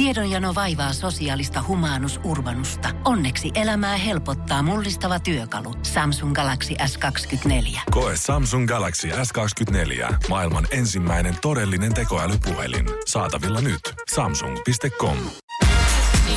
Tiedonjano 0.00 0.54
vaivaa 0.54 0.92
sosiaalista 0.92 1.64
humanus 1.68 2.20
urbanusta. 2.24 2.88
Onneksi 3.04 3.50
elämää 3.54 3.96
helpottaa 3.96 4.62
mullistava 4.62 5.20
työkalu. 5.20 5.74
Samsung 5.82 6.34
Galaxy 6.34 6.74
S24. 6.74 7.80
Koe 7.90 8.12
Samsung 8.16 8.68
Galaxy 8.68 9.08
S24. 9.08 10.14
Maailman 10.28 10.66
ensimmäinen 10.70 11.36
todellinen 11.42 11.94
tekoälypuhelin. 11.94 12.86
Saatavilla 13.06 13.60
nyt. 13.60 13.80
Samsung.com. 14.14 15.16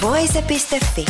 Voise.fi. 0.01 1.05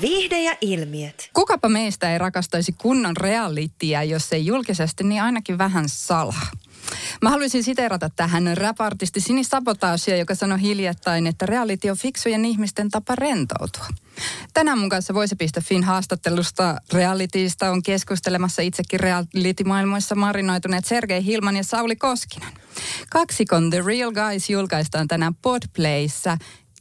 Viihde 0.00 0.42
ja 0.42 0.56
ilmiöt. 0.60 1.30
Kukapa 1.32 1.68
meistä 1.68 2.12
ei 2.12 2.18
rakastaisi 2.18 2.72
kunnon 2.72 3.16
realittiä, 3.16 4.02
jos 4.02 4.32
ei 4.32 4.46
julkisesti, 4.46 5.04
niin 5.04 5.22
ainakin 5.22 5.58
vähän 5.58 5.84
salaa. 5.88 6.50
Mä 7.22 7.30
haluaisin 7.30 7.64
siteerata 7.64 8.10
tähän 8.10 8.56
rap-artisti 8.56 9.20
Sini 9.20 9.44
Sabotaasia, 9.44 10.16
joka 10.16 10.34
sanoi 10.34 10.60
hiljattain, 10.60 11.26
että 11.26 11.46
reality 11.46 11.90
on 11.90 11.96
fiksujen 11.96 12.44
ihmisten 12.44 12.90
tapa 12.90 13.14
rentoutua. 13.14 13.86
Tänään 14.54 14.78
mun 14.78 14.88
kanssa 14.88 15.14
Voise.fin 15.14 15.84
haastattelusta 15.84 16.76
realityista 16.92 17.70
on 17.70 17.82
keskustelemassa 17.82 18.62
itsekin 18.62 19.00
reality-maailmoissa 19.00 20.14
marinoituneet 20.14 20.84
Sergei 20.84 21.24
Hilman 21.24 21.56
ja 21.56 21.64
Sauli 21.64 21.96
Koskinen. 21.96 22.52
Kaksikon 23.10 23.70
The 23.70 23.82
Real 23.86 24.12
Guys 24.12 24.50
julkaistaan 24.50 25.08
tänään 25.08 25.34
Podplayssä. 25.34 26.38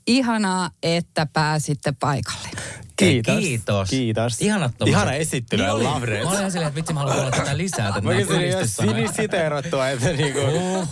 Ihanaa, 0.07 0.69
että 0.83 1.25
pääsitte 1.33 1.93
paikalle. 1.99 2.84
Kiitos. 2.95 3.39
Kiitos. 3.39 3.89
Kiitos. 3.89 4.41
Ihanat 4.41 4.71
tommoset. 4.77 5.01
Ihana 5.01 5.13
esittely, 5.13 5.63
Niin. 5.63 5.83
Mä 5.83 5.93
olin 5.95 6.51
silleen, 6.51 6.67
että 6.67 6.75
vitsi 6.75 6.93
mä 6.93 6.99
haluan 6.99 7.15
kuulla 7.15 7.31
tätä 7.31 7.57
lisää. 7.57 7.91
Tätä 7.91 8.01
Mä 8.01 8.13
kyselin 8.13 8.49
jo 8.49 8.57
sinisiteerattua, 8.65 9.89
että 9.89 10.09
niinku, 10.13 10.39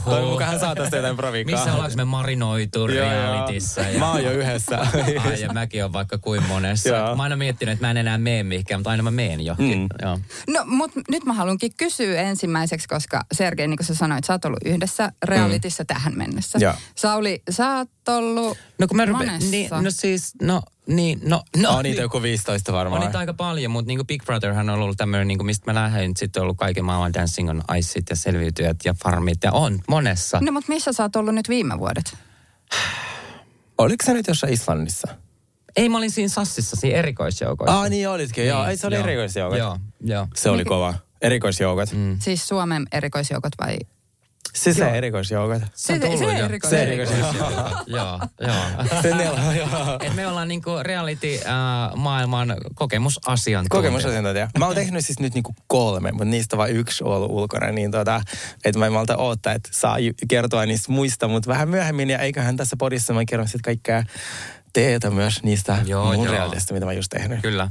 toivon 0.06 0.30
mukaan 0.30 0.50
hän 0.52 0.60
saa 0.60 0.76
tästä 0.76 0.96
jotain 0.98 1.16
provikkaa. 1.16 1.56
Missä 1.58 1.74
ollaanko 1.74 1.98
me 1.98 2.06
marinoitu 2.06 2.88
realitissa? 2.88 3.82
Ja... 3.82 4.00
Mä 4.00 4.12
oon 4.12 4.24
jo 4.24 4.32
yhdessä. 4.32 4.78
Ai, 5.26 5.42
ja 5.42 5.54
mäkin 5.54 5.86
on 5.86 5.94
vaikka 5.94 6.18
kuin 6.18 6.44
monessa. 6.44 6.90
Joo. 6.90 7.00
Mä 7.04 7.10
oon 7.10 7.22
aina 7.22 7.36
miettinyt, 7.36 7.74
että 7.74 7.86
mä 7.86 7.92
en 7.92 7.98
enää 7.98 8.18
mene 8.18 8.44
mihinkään, 8.44 8.80
mutta 8.80 8.90
aina 8.90 9.04
mä 9.04 9.12
meen 9.12 9.42
johonkin. 9.46 9.80
Mm. 9.80 9.88
Joo. 10.02 10.20
No, 10.48 10.64
mutta 10.66 11.00
nyt 11.10 11.26
mä 11.26 11.34
haluankin 11.34 11.72
kysyä 11.78 12.22
ensimmäiseksi, 12.22 12.88
koska 12.88 13.26
Sergei, 13.34 13.68
niin 13.68 13.78
kuin 13.78 13.88
sä 13.88 13.96
sanoit, 13.96 14.24
sä 14.24 14.34
oot 14.34 14.46
ollut 14.46 14.60
yhdessä 14.66 15.12
realityssä 15.26 15.86
tähän 15.86 16.18
mennessä. 16.18 16.60
Joo. 16.62 16.74
Sauli, 16.96 17.42
sä 17.50 17.78
oot 17.78 17.90
ollut 18.08 18.58
No 18.80 18.88
kun 18.88 18.98
mä 18.98 19.06
rupean, 19.06 19.26
monessa. 19.32 19.52
niin, 19.52 19.70
no 19.72 19.92
siis, 19.92 20.34
no, 20.42 20.62
niin, 20.88 21.20
no, 21.24 21.44
no. 21.58 21.70
On 21.78 21.84
niitä 21.84 22.02
joku 22.02 22.22
15 22.22 22.74
varmaan. 22.74 23.02
On 23.02 23.08
niitä 23.08 23.20
aika 23.20 23.34
paljon, 23.34 23.72
mutta 23.72 23.88
niin 23.88 24.08
Big 24.08 24.24
Brotherhan 24.26 24.70
on 24.70 24.80
ollut 24.80 24.98
tämmöinen, 24.98 25.28
niin 25.28 25.46
mistä 25.46 25.72
mä 25.74 25.82
lähdin, 25.82 26.18
sitten 26.18 26.42
on 26.42 26.44
ollut 26.44 26.58
kaiken 26.58 26.86
maailman 26.86 27.14
Dancing 27.14 27.50
on 27.50 27.64
Iceit 27.78 28.06
ja 28.10 28.16
Selviytyjät 28.16 28.78
ja 28.86 28.96
Farmit 29.04 29.44
ja 29.44 29.52
on 29.52 29.80
monessa. 29.88 30.40
No, 30.42 30.52
mutta 30.52 30.72
missä 30.72 30.94
sä 30.94 31.04
oot 31.04 31.16
ollut 31.16 31.36
nyt 31.36 31.50
viime 31.50 31.80
vuodet? 31.80 32.18
Oliko 33.78 34.06
se 34.06 34.14
nyt 34.14 34.28
jossain 34.28 34.54
Islannissa? 34.54 35.08
Ei, 35.76 35.90
mä 35.90 35.98
olin 35.98 36.12
siinä 36.12 36.30
Sassissa, 36.30 36.76
siinä 36.76 37.00
erikoisjoukoissa. 37.00 37.82
Ah 37.82 37.90
niin 37.90 38.10
olitkin, 38.10 38.48
joo. 38.48 38.66
Ei 38.66 38.78
se 38.78 38.88
oli 38.88 38.96
joo. 38.96 39.04
erikoisjoukot. 39.04 39.60
Joo, 39.60 39.78
joo. 40.02 40.28
Se 40.36 40.50
oli 40.50 40.66
kova. 40.66 40.94
Erikoisjoukot. 41.22 41.92
Mm. 41.92 42.18
Siis 42.20 42.48
Suomen 42.48 42.86
erikoisjoukot 42.92 43.54
vai? 43.62 43.78
Se 44.56 44.74
se 44.74 44.90
erikoisjoukot. 44.90 45.62
Se 45.76 45.94
on 45.94 46.00
Se- 46.00 46.06
tullut 46.06 46.20
se 46.20 46.38
jo. 46.38 46.46
erikois- 46.46 46.70
Se 46.70 46.84
erikoisjoukot. 46.84 47.54
joo, 47.88 48.20
joo. 48.40 48.56
Se 49.02 49.10
neljä, 49.16 49.54
joo. 49.58 49.98
Et 50.00 50.16
me 50.16 50.28
ollaan 50.28 50.48
niinku 50.48 50.70
reality-maailman 50.82 52.56
kokemusasiantuntija. 52.76 53.78
Kokemusasiantuntija. 53.82 54.50
Mä 54.60 54.66
oon 54.66 54.76
tehnyt 54.76 55.06
siis 55.06 55.20
nyt 55.20 55.34
niinku 55.34 55.56
kolme, 55.68 56.12
mutta 56.12 56.26
niistä 56.26 56.58
vain 56.58 56.76
yksi 56.76 57.04
on 57.04 57.12
ollut 57.12 57.32
ulkona, 57.32 57.72
niin 57.72 57.92
tota, 57.92 58.22
että 58.66 58.80
mä 58.80 58.86
en 58.86 58.94
malta 58.94 59.18
odottaa, 59.18 59.54
että 59.54 59.70
saa 59.74 59.98
kertoa 60.28 60.66
niistä 60.66 60.92
muista, 60.92 61.28
mutta 61.28 61.48
vähän 61.50 61.70
myöhemmin, 61.70 62.10
ja 62.10 62.20
eiköhän 62.20 62.58
tässä 62.58 62.76
podissa 62.78 63.14
mä 63.14 63.26
kerron 63.26 63.48
sitten 63.48 63.62
kaikkea 63.62 64.04
teetä 64.74 65.10
myös 65.10 65.44
niistä 65.44 65.78
Joo, 65.86 66.14
mun 66.14 66.26
joo. 66.26 66.50
mitä 66.74 66.86
mä 66.86 66.94
just 66.94 67.10
tehnyt. 67.10 67.42
Kyllä. 67.42 67.70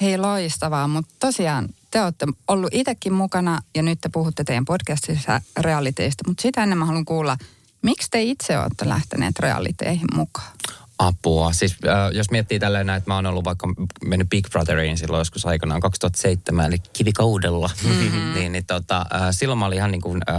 Hei 0.00 0.18
loistavaa, 0.18 0.88
mutta 0.88 1.14
tosiaan 1.20 1.68
te 1.96 2.02
olette 2.02 2.26
ollut 2.48 2.70
itsekin 2.72 3.12
mukana 3.12 3.60
ja 3.74 3.82
nyt 3.82 4.00
te 4.00 4.08
puhutte 4.08 4.44
teidän 4.44 4.64
podcastissa 4.64 5.40
realiteista, 5.60 6.24
mutta 6.28 6.42
sitä 6.42 6.62
ennen 6.62 6.78
mä 6.78 6.84
haluan 6.84 7.04
kuulla, 7.04 7.36
miksi 7.82 8.10
te 8.10 8.22
itse 8.22 8.58
olette 8.58 8.88
lähteneet 8.88 9.38
realiteihin 9.38 10.08
mukaan? 10.14 10.55
Apua. 10.98 11.52
Siis 11.52 11.76
äh, 11.86 12.12
jos 12.12 12.30
miettii 12.30 12.58
tälleen 12.58 12.90
että 12.90 13.10
mä 13.10 13.14
oon 13.14 13.26
ollut 13.26 13.44
vaikka 13.44 13.68
mennyt 14.04 14.28
Big 14.28 14.46
Brotheriin 14.50 14.98
silloin 14.98 15.20
joskus 15.20 15.46
aikanaan 15.46 15.80
2007, 15.80 16.66
eli 16.66 16.78
kivikaudella, 16.92 17.70
mm-hmm. 17.84 18.34
niin, 18.34 18.52
niin 18.52 18.66
tota, 18.66 19.06
äh, 19.14 19.20
silloin 19.30 19.58
mä 19.58 19.66
olin 19.66 19.78
ihan 19.78 19.90
niin 19.90 20.00
kuin, 20.00 20.22
äh, 20.30 20.36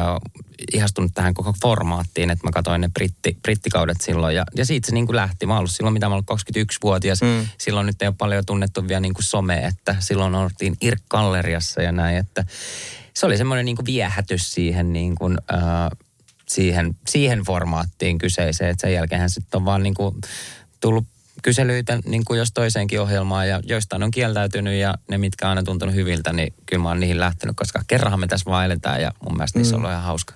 ihastunut 0.73 1.11
tähän 1.13 1.33
koko 1.33 1.53
formaattiin, 1.61 2.29
että 2.29 2.47
mä 2.47 2.51
katsoin 2.51 2.81
ne 2.81 2.89
britti, 2.89 3.37
brittikaudet 3.41 4.01
silloin 4.01 4.35
ja, 4.35 4.43
ja 4.55 4.65
siitä 4.65 4.85
se 4.85 4.93
niin 4.93 5.05
kuin 5.05 5.15
lähti. 5.15 5.45
Mä 5.45 5.53
oon 5.53 5.59
ollut 5.59 5.71
silloin, 5.71 5.93
mitä 5.93 6.09
mä 6.09 6.15
ollut 6.15 6.31
21-vuotias. 6.31 7.21
Mm. 7.21 7.47
Silloin 7.57 7.85
nyt 7.85 8.01
ei 8.01 8.07
ole 8.07 8.15
paljon 8.17 8.45
tunnettu 8.45 8.87
vielä 8.87 8.99
niin 8.99 9.13
kuin 9.13 9.23
some, 9.23 9.57
että 9.57 9.95
silloin 9.99 10.35
oltiin 10.35 10.77
Irk-galleriassa 10.81 11.81
ja 11.81 11.91
näin, 11.91 12.17
että 12.17 12.45
se 13.13 13.25
oli 13.25 13.37
semmoinen 13.37 13.65
niin 13.65 13.75
kuin 13.75 13.85
viehätys 13.85 14.53
siihen 14.53 14.93
niin 14.93 15.15
kuin, 15.15 15.37
äh, 15.53 15.59
siihen, 16.49 16.95
siihen 17.07 17.39
formaattiin 17.39 18.17
kyseiseen. 18.17 18.69
Et 18.69 18.79
sen 18.79 18.93
jälkeen 18.93 19.29
sitten 19.29 19.57
on 19.57 19.65
vaan 19.65 19.83
niin 19.83 19.93
kuin 19.93 20.15
tullut 20.79 21.05
kyselyitä 21.43 21.99
niin 22.05 22.25
kuin 22.25 22.37
jos 22.37 22.51
toiseenkin 22.53 23.01
ohjelmaan 23.01 23.49
ja 23.49 23.61
joistain 23.63 24.03
on 24.03 24.11
kieltäytynyt 24.11 24.79
ja 24.79 24.93
ne, 25.09 25.17
mitkä 25.17 25.45
on 25.45 25.49
aina 25.49 25.63
tuntunut 25.63 25.95
hyviltä, 25.95 26.33
niin 26.33 26.53
kyllä 26.65 26.83
mä 26.83 26.89
oon 26.89 26.99
niihin 26.99 27.19
lähtenyt, 27.19 27.55
koska 27.55 27.81
kerranhan 27.87 28.19
me 28.19 28.27
tässä 28.27 28.51
vaan 28.51 28.65
eletään 28.65 29.01
ja 29.01 29.11
mun 29.23 29.37
mielestä 29.37 29.59
niissä 29.59 29.75
on 29.75 29.79
ollut 29.79 29.91
ihan 29.91 30.03
hauska. 30.03 30.33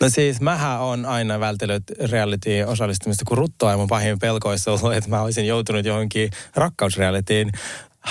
No 0.00 0.08
siis 0.08 0.40
mähän 0.40 0.80
on 0.80 1.06
aina 1.06 1.40
vältellyt 1.40 1.82
reality 2.10 2.50
osallistumista 2.66 3.24
kuin 3.24 3.38
ruttoa 3.38 3.70
ja 3.70 3.76
mun 3.76 3.88
pahin 3.88 4.18
pelko 4.18 4.48
olisi 4.48 4.70
ollut, 4.70 4.94
että 4.94 5.10
mä 5.10 5.22
olisin 5.22 5.46
joutunut 5.46 5.86
johonkin 5.86 6.30
rakkausrealityin. 6.54 7.52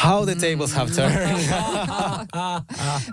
How 0.06 0.26
the 0.26 0.36
tables 0.36 0.74
have 0.74 0.92
turned. 0.92 1.40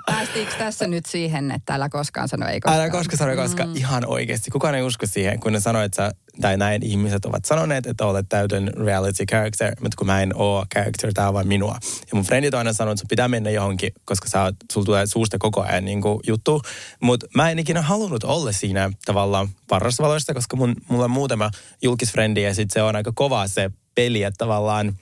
Päästiinkö 0.06 0.54
tässä 0.58 0.86
nyt 0.86 1.06
siihen, 1.06 1.50
että 1.50 1.74
älä 1.74 1.88
koskaan 1.88 2.28
sano 2.28 2.46
ei 2.48 2.60
koskaan? 2.60 2.80
Älä 2.80 2.90
koska 2.90 3.16
sano 3.16 3.36
koska 3.36 3.64
ihan 3.74 4.06
oikeasti. 4.06 4.50
Kukaan 4.50 4.74
ei 4.74 4.82
usko 4.82 5.06
siihen, 5.06 5.40
kun 5.40 5.52
ne 5.52 5.60
sanoo, 5.60 5.82
että 5.82 5.96
sä, 5.96 6.12
tai 6.40 6.56
näin 6.56 6.82
ihmiset 6.82 7.24
ovat 7.24 7.44
sanoneet, 7.44 7.86
että 7.86 8.06
olet 8.06 8.26
täytön 8.28 8.70
reality 8.84 9.24
character, 9.26 9.74
mutta 9.80 9.96
kun 9.96 10.06
mä 10.06 10.22
en 10.22 10.32
oo 10.34 10.64
character, 10.74 11.12
tää 11.14 11.28
on 11.28 11.34
vain 11.34 11.48
minua. 11.48 11.78
Ja 11.82 12.08
mun 12.14 12.24
frendit 12.24 12.54
on 12.54 12.58
aina 12.58 12.72
sanonut, 12.72 12.92
että 12.92 13.00
sun 13.00 13.08
pitää 13.08 13.28
mennä 13.28 13.50
johonkin, 13.50 13.92
koska 14.04 14.28
sä, 14.28 14.50
oot- 14.50 14.56
sulla 14.72 14.84
tulee 14.84 15.06
suusta 15.06 15.38
koko 15.38 15.62
ajan 15.62 15.84
niin 15.84 16.02
kuin 16.02 16.20
juttu. 16.26 16.62
Mutta 17.00 17.26
mä 17.34 17.50
en 17.50 17.58
ikinä 17.58 17.82
halunnut 17.82 18.24
olla 18.24 18.52
siinä 18.52 18.90
tavallaan 19.04 19.48
parrasvaloista, 19.68 20.34
koska 20.34 20.56
mun, 20.56 20.74
mulla 20.88 21.04
on 21.04 21.10
muutama 21.10 21.50
julkisfrendi 21.82 22.42
ja 22.42 22.54
sit 22.54 22.70
se 22.70 22.82
on 22.82 22.96
aika 22.96 23.12
kova 23.14 23.48
se 23.48 23.70
peli, 23.94 24.22
että 24.22 24.38
tavallaan 24.38 24.98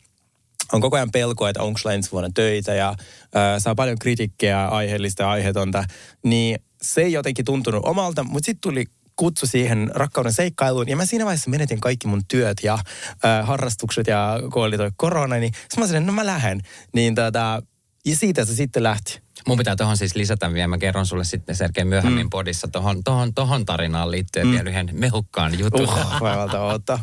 on 0.73 0.81
koko 0.81 0.97
ajan 0.97 1.11
pelkoa, 1.11 1.49
että 1.49 1.63
onko 1.63 1.79
sulla 1.79 1.95
ensi 1.95 2.13
vuonna 2.13 2.31
töitä 2.35 2.75
ja 2.75 2.95
ö, 3.25 3.61
saa 3.61 3.75
paljon 3.75 3.99
kritiikkiä 3.99 4.69
aiheellista 4.69 5.23
ja 5.23 5.31
aiheetonta, 5.31 5.85
niin 6.25 6.59
se 6.83 7.01
ei 7.01 7.13
jotenkin 7.13 7.45
tuntunut 7.45 7.85
omalta, 7.85 8.25
mutta 8.25 8.47
sitten 8.47 8.61
tuli 8.61 8.85
kutsu 9.17 9.47
siihen 9.47 9.91
rakkauden 9.95 10.33
seikkailuun 10.33 10.89
ja 10.89 10.97
mä 10.97 11.07
siinä 11.07 11.25
vaiheessa 11.25 11.51
menetin 11.51 11.81
kaikki 11.81 12.07
mun 12.07 12.23
työt 12.29 12.59
ja 12.63 12.79
ö, 13.25 13.45
harrastukset 13.45 14.07
ja 14.07 14.39
kun 14.53 14.65
oli 14.65 14.77
toi 14.77 14.91
korona, 14.97 15.37
niin 15.37 15.53
sitten 15.55 15.81
mä 15.81 15.87
sanoin, 15.87 16.07
no 16.07 16.13
mä 16.13 16.27
lähden. 16.27 16.61
Niin 16.95 17.15
tota, 17.15 17.63
ja 18.05 18.17
siitä 18.17 18.45
se 18.45 18.55
sitten 18.55 18.83
lähti. 18.83 19.21
Mun 19.47 19.59
pitää 19.59 19.77
tuohon 19.77 19.97
siis 19.97 20.17
lisätä 20.17 20.53
vielä, 20.53 20.69
mä 20.69 20.79
kerron 20.79 21.07
sulle 21.07 21.25
sitten 21.25 21.57
Sergei 21.57 21.85
myöhemmin 21.85 22.27
mm. 22.27 22.31
podissa 22.31 22.69
tohon, 22.69 23.05
tohon, 23.05 23.35
tohon 23.35 23.65
tarinaan 23.65 24.11
liittyen 24.11 24.47
mm. 24.47 24.53
vielä 24.53 24.71
yhden 24.71 24.91
mehukkaan 24.93 25.59
jutun. 25.59 25.81
Uh, 25.81 26.21
vaivalta 26.21 26.61
odottaa. 26.61 26.99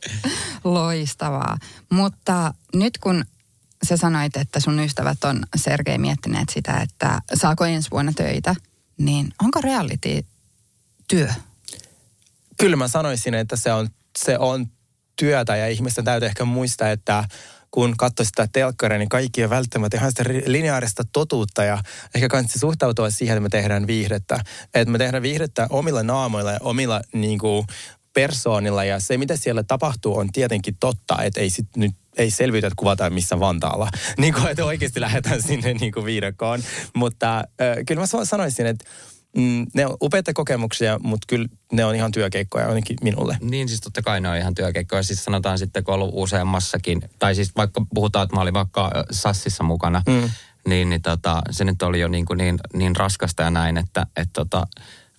Loistavaa. 0.64 1.58
Mutta 1.90 2.54
nyt 2.74 2.98
kun 2.98 3.24
sä 3.82 3.96
sanoit, 3.96 4.36
että 4.36 4.60
sun 4.60 4.80
ystävät 4.80 5.24
on 5.24 5.42
Sergei 5.56 5.98
miettineet 5.98 6.48
sitä, 6.48 6.76
että 6.76 7.20
saako 7.34 7.64
ensi 7.64 7.90
vuonna 7.90 8.12
töitä, 8.16 8.54
niin 8.98 9.32
onko 9.42 9.60
reality 9.60 10.24
työ? 11.08 11.28
Kyllä 12.58 12.76
mä 12.76 12.88
sanoisin, 12.88 13.34
että 13.34 13.56
se 13.56 13.72
on, 13.72 13.88
se 14.18 14.38
on 14.38 14.66
työtä 15.16 15.56
ja 15.56 15.68
ihmisten 15.68 16.04
täytyy 16.04 16.26
ehkä 16.26 16.44
muistaa, 16.44 16.90
että 16.90 17.24
kun 17.70 17.96
katsoo 17.96 18.24
sitä 18.24 18.48
telkkaria, 18.52 18.98
niin 18.98 19.08
kaikki 19.08 19.42
ei 19.42 19.50
välttämättä 19.50 19.96
ihan 19.96 20.10
sitä 20.10 20.22
ri- 20.22 20.42
lineaarista 20.46 21.02
totuutta 21.12 21.64
ja 21.64 21.78
ehkä 22.14 22.28
kannattaa 22.28 22.58
suhtautua 22.58 23.10
siihen, 23.10 23.36
että 23.36 23.42
me 23.42 23.48
tehdään 23.48 23.86
viihdettä. 23.86 24.38
Että 24.74 24.92
me 24.92 24.98
tehdään 24.98 25.22
viihdettä 25.22 25.66
omilla 25.70 26.02
naamoilla 26.02 26.52
ja 26.52 26.58
omilla 26.60 27.00
niin 27.12 27.38
kuin, 27.38 27.66
persoonilla 28.14 28.84
ja 28.84 29.00
se, 29.00 29.18
mitä 29.18 29.36
siellä 29.36 29.62
tapahtuu, 29.62 30.18
on 30.18 30.32
tietenkin 30.32 30.76
totta, 30.80 31.22
että 31.22 31.40
ei 31.40 31.50
sit 31.50 31.66
nyt 31.76 31.92
ei 32.16 32.30
selviyty, 32.30 32.66
että 32.66 32.76
kuvataan 32.76 33.12
missä 33.12 33.40
Vantaalla. 33.40 33.88
Niin 34.18 34.34
kuin, 34.34 34.48
että 34.48 34.64
oikeasti 34.64 35.00
lähdetään 35.00 35.42
sinne 35.48 35.74
niin 35.74 35.92
kuin 35.92 36.06
viidakkoon. 36.06 36.62
Mutta 36.96 37.38
äh, 37.38 37.44
kyllä 37.86 38.00
mä 38.00 38.06
sa- 38.06 38.24
sanoisin, 38.24 38.66
että 38.66 38.84
mm, 39.36 39.66
ne 39.74 39.86
on 39.86 39.96
upeita 40.02 40.32
kokemuksia, 40.32 40.98
mutta 41.02 41.24
kyllä 41.28 41.48
ne 41.72 41.84
on 41.84 41.94
ihan 41.94 42.12
työkeikkoja 42.12 42.68
ainakin 42.68 42.96
minulle. 43.02 43.38
Niin 43.40 43.68
siis 43.68 43.80
totta 43.80 44.02
kai 44.02 44.20
ne 44.20 44.28
on 44.28 44.36
ihan 44.36 44.54
työkeikkoja. 44.54 45.02
Siis 45.02 45.24
sanotaan 45.24 45.58
sitten, 45.58 45.84
kun 45.84 45.94
on 45.94 46.00
ollut 46.00 46.14
useammassakin, 46.16 47.02
tai 47.18 47.34
siis 47.34 47.56
vaikka 47.56 47.86
puhutaan, 47.94 48.24
että 48.24 48.36
mä 48.36 48.42
olin 48.42 48.54
vaikka 48.54 48.90
Sassissa 49.10 49.64
mukana, 49.64 50.02
mm. 50.06 50.30
niin, 50.68 50.90
niin 50.90 51.02
tota, 51.02 51.42
se 51.50 51.64
nyt 51.64 51.82
oli 51.82 52.00
jo 52.00 52.08
niin, 52.08 52.24
kuin 52.24 52.38
niin, 52.38 52.58
niin 52.74 52.96
raskasta 52.96 53.42
ja 53.42 53.50
näin, 53.50 53.76
että 53.76 54.06
et 54.16 54.28
tota, 54.32 54.66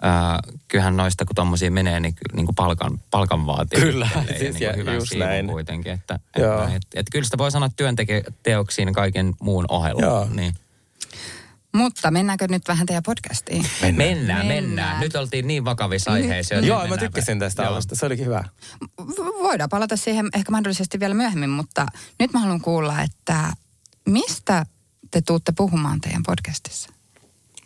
ää, 0.01 0.39
kyllähän 0.67 0.97
noista 0.97 1.25
kun 1.25 1.35
tommosia 1.35 1.71
menee, 1.71 1.99
niin, 1.99 2.13
niin 2.33 2.45
kuin 2.45 2.55
palkan, 2.55 2.99
palkan 3.11 3.45
vaatii. 3.45 3.81
Kyllä, 3.81 4.05
itselleen 4.05 4.39
siis 4.39 4.55
niin 4.59 4.85
ja 4.85 4.93
just 4.93 5.15
näin. 5.15 5.47
kuitenkin. 5.47 5.91
Että, 5.91 6.19
että, 6.35 6.69
et, 6.75 6.81
et 6.95 7.07
kyllä 7.11 7.25
sitä 7.25 7.37
voi 7.37 7.51
sanoa 7.51 7.69
työnteoksiin 7.75 8.93
kaiken 8.93 9.33
muun 9.41 9.65
ohella. 9.69 10.01
Joo. 10.01 10.27
Niin. 10.35 10.55
Mutta 11.75 12.11
mennäänkö 12.11 12.47
nyt 12.49 12.67
vähän 12.67 12.85
teidän 12.85 13.03
podcastiin? 13.03 13.65
Mennään, 13.81 13.95
mennään, 13.95 14.45
Mennään. 14.45 14.65
mennään. 14.67 14.99
Nyt 14.99 15.15
oltiin 15.15 15.47
niin 15.47 15.65
vakavissa 15.65 16.11
aiheissa. 16.11 16.55
joten 16.55 16.67
Joo, 16.67 16.87
mä 16.87 16.97
tykkäsin 16.97 17.39
tästä 17.39 17.63
Joo. 17.63 17.71
alusta. 17.71 17.95
Se 17.95 18.05
olikin 18.05 18.25
hyvä. 18.25 18.43
Voidaan 19.17 19.69
palata 19.69 19.97
siihen 19.97 20.29
ehkä 20.33 20.51
mahdollisesti 20.51 20.99
vielä 20.99 21.13
myöhemmin, 21.13 21.49
mutta 21.49 21.85
nyt 22.19 22.33
mä 22.33 22.39
haluan 22.39 22.61
kuulla, 22.61 23.01
että 23.01 23.53
mistä 24.09 24.65
te 25.11 25.21
tuutte 25.21 25.51
puhumaan 25.57 26.01
teidän 26.01 26.23
podcastissa? 26.25 26.89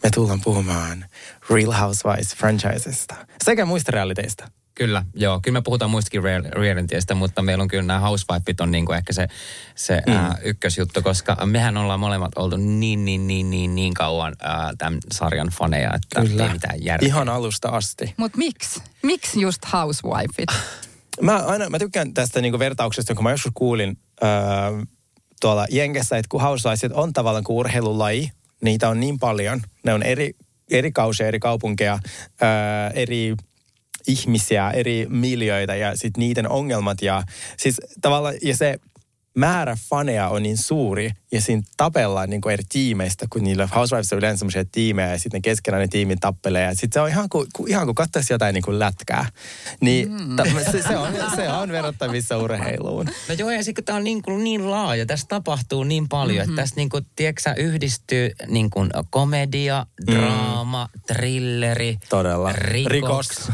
Me 0.06 0.10
tullaan 0.16 0.42
puhumaan 0.42 1.06
Real 1.50 1.72
Housewives 1.72 2.36
franchisesta 2.36 3.16
sekä 3.44 3.66
muista 3.66 3.92
realiteista. 3.92 4.48
Kyllä, 4.76 5.06
joo. 5.14 5.40
Kyllä 5.40 5.60
me 5.60 5.62
puhutaan 5.62 5.92
muistakin 5.92 6.24
real- 6.24 6.52
realityistä, 6.52 7.16
mutta 7.16 7.42
meillä 7.42 7.62
on 7.62 7.68
kyllä 7.68 7.84
nämä 7.84 8.00
housewifeit 8.00 8.62
on 8.62 8.72
niin 8.72 8.86
kuin 8.86 8.98
ehkä 8.98 9.14
se, 9.14 9.28
se 9.76 10.02
mm. 10.08 10.14
ää, 10.14 10.38
ykkösjuttu, 10.44 11.02
koska 11.02 11.46
mehän 11.46 11.78
ollaan 11.78 12.00
molemmat 12.00 12.32
oltu 12.36 12.58
niin, 12.58 13.06
niin, 13.06 13.28
niin, 13.28 13.50
niin, 13.50 13.76
niin 13.76 13.94
kauan 13.94 14.36
ää, 14.42 14.74
tämän 14.78 15.00
sarjan 15.14 15.50
faneja, 15.50 15.92
että 15.94 16.22
ei 16.22 16.54
mitään 16.54 16.84
järkeä. 16.84 17.08
Ihan 17.08 17.30
alusta 17.30 17.70
asti. 17.70 18.14
Mutta 18.18 18.38
miksi? 18.38 18.82
Miksi 19.04 19.42
just 19.42 19.62
housewifeit? 19.74 20.50
Mä, 21.22 21.38
aina, 21.38 21.70
mä 21.70 21.80
tykkään 21.80 22.14
tästä 22.14 22.42
niinku 22.42 22.60
vertauksesta, 22.60 23.12
jonka 23.12 23.24
mä 23.24 23.32
joskus 23.32 23.52
kuulin 23.56 23.98
öö, 24.24 24.30
tuolla 25.42 25.66
Jenkessä, 25.70 26.18
että 26.18 26.30
kun 26.30 26.42
housewivesit 26.42 26.92
on 26.92 27.14
tavallaan 27.14 27.44
kuin 27.44 27.58
urheilulaji, 27.58 28.32
niitä 28.62 28.90
on 28.90 29.00
niin 29.00 29.20
paljon. 29.20 29.62
Ne 29.84 29.94
on 29.94 30.04
eri, 30.04 30.32
eri 30.72 30.92
kausia, 30.92 31.28
eri 31.28 31.40
kaupunkeja, 31.40 32.00
öö, 32.42 32.50
eri 32.94 33.36
ihmisiä, 34.08 34.72
eri 34.72 35.06
miljöitä 35.10 35.76
ja 35.76 35.96
sitten 35.96 36.20
niiden 36.22 36.50
ongelmat. 36.50 37.02
Ja, 37.02 37.24
siis 37.58 37.82
tavallaan, 38.02 38.36
ja 38.42 38.58
se 38.58 38.76
määrä 39.36 39.78
faneja 39.90 40.30
on 40.30 40.44
niin 40.44 40.58
suuri 40.58 41.12
ja 41.32 41.42
siinä 41.42 41.62
tapellaan 41.78 42.30
niin 42.30 42.42
kuin 42.42 42.54
eri 42.54 42.64
tiimeistä, 42.70 43.26
kun 43.30 43.44
niillä 43.44 43.70
Housewives 43.76 44.14
on 44.14 44.20
yleensä 44.20 44.40
semmoisia 44.40 44.66
tiimejä 44.72 45.12
ja 45.12 45.20
sitten 45.20 45.42
keskenään 45.42 45.82
ne 45.82 45.88
tiimit 45.88 46.20
tappelee. 46.20 46.64
Ja 46.64 46.76
sitten 46.76 46.94
se 46.94 47.00
on 47.02 47.10
ihan 47.10 47.30
kuin, 47.30 47.48
ihan 47.68 47.86
kuin 47.86 47.96
katsoisi 47.96 48.34
jotain 48.34 48.54
niin 48.54 48.64
kuin 48.64 48.80
lätkää. 48.80 49.26
Niin 49.82 50.12
mm. 50.12 50.36
se, 50.72 50.82
se, 50.82 50.98
on, 50.98 51.14
se 51.36 51.50
on 51.50 51.72
verrattavissa 51.72 52.38
urheiluun. 52.38 53.06
No 53.30 53.36
joo, 53.38 53.50
ja 53.50 53.64
sitten 53.64 53.84
tämä 53.84 53.98
on 53.98 54.04
niin, 54.04 54.22
kuin 54.22 54.44
niin 54.44 54.72
laaja, 54.72 55.06
tässä 55.06 55.28
tapahtuu 55.28 55.84
niin 55.84 56.10
paljon, 56.10 56.38
mm-hmm. 56.38 56.52
että 56.52 56.62
tässä 56.62 56.76
niin 56.76 56.90
kuin, 56.90 57.06
tiedätkö, 57.16 57.54
yhdistyy 57.58 58.32
niin 58.48 58.70
kuin 58.70 58.90
komedia, 59.10 59.86
draama, 60.12 60.90
trilleri, 61.08 61.98
Todella. 62.10 62.52
rikos, 62.52 62.90
Rikos. 62.90 63.52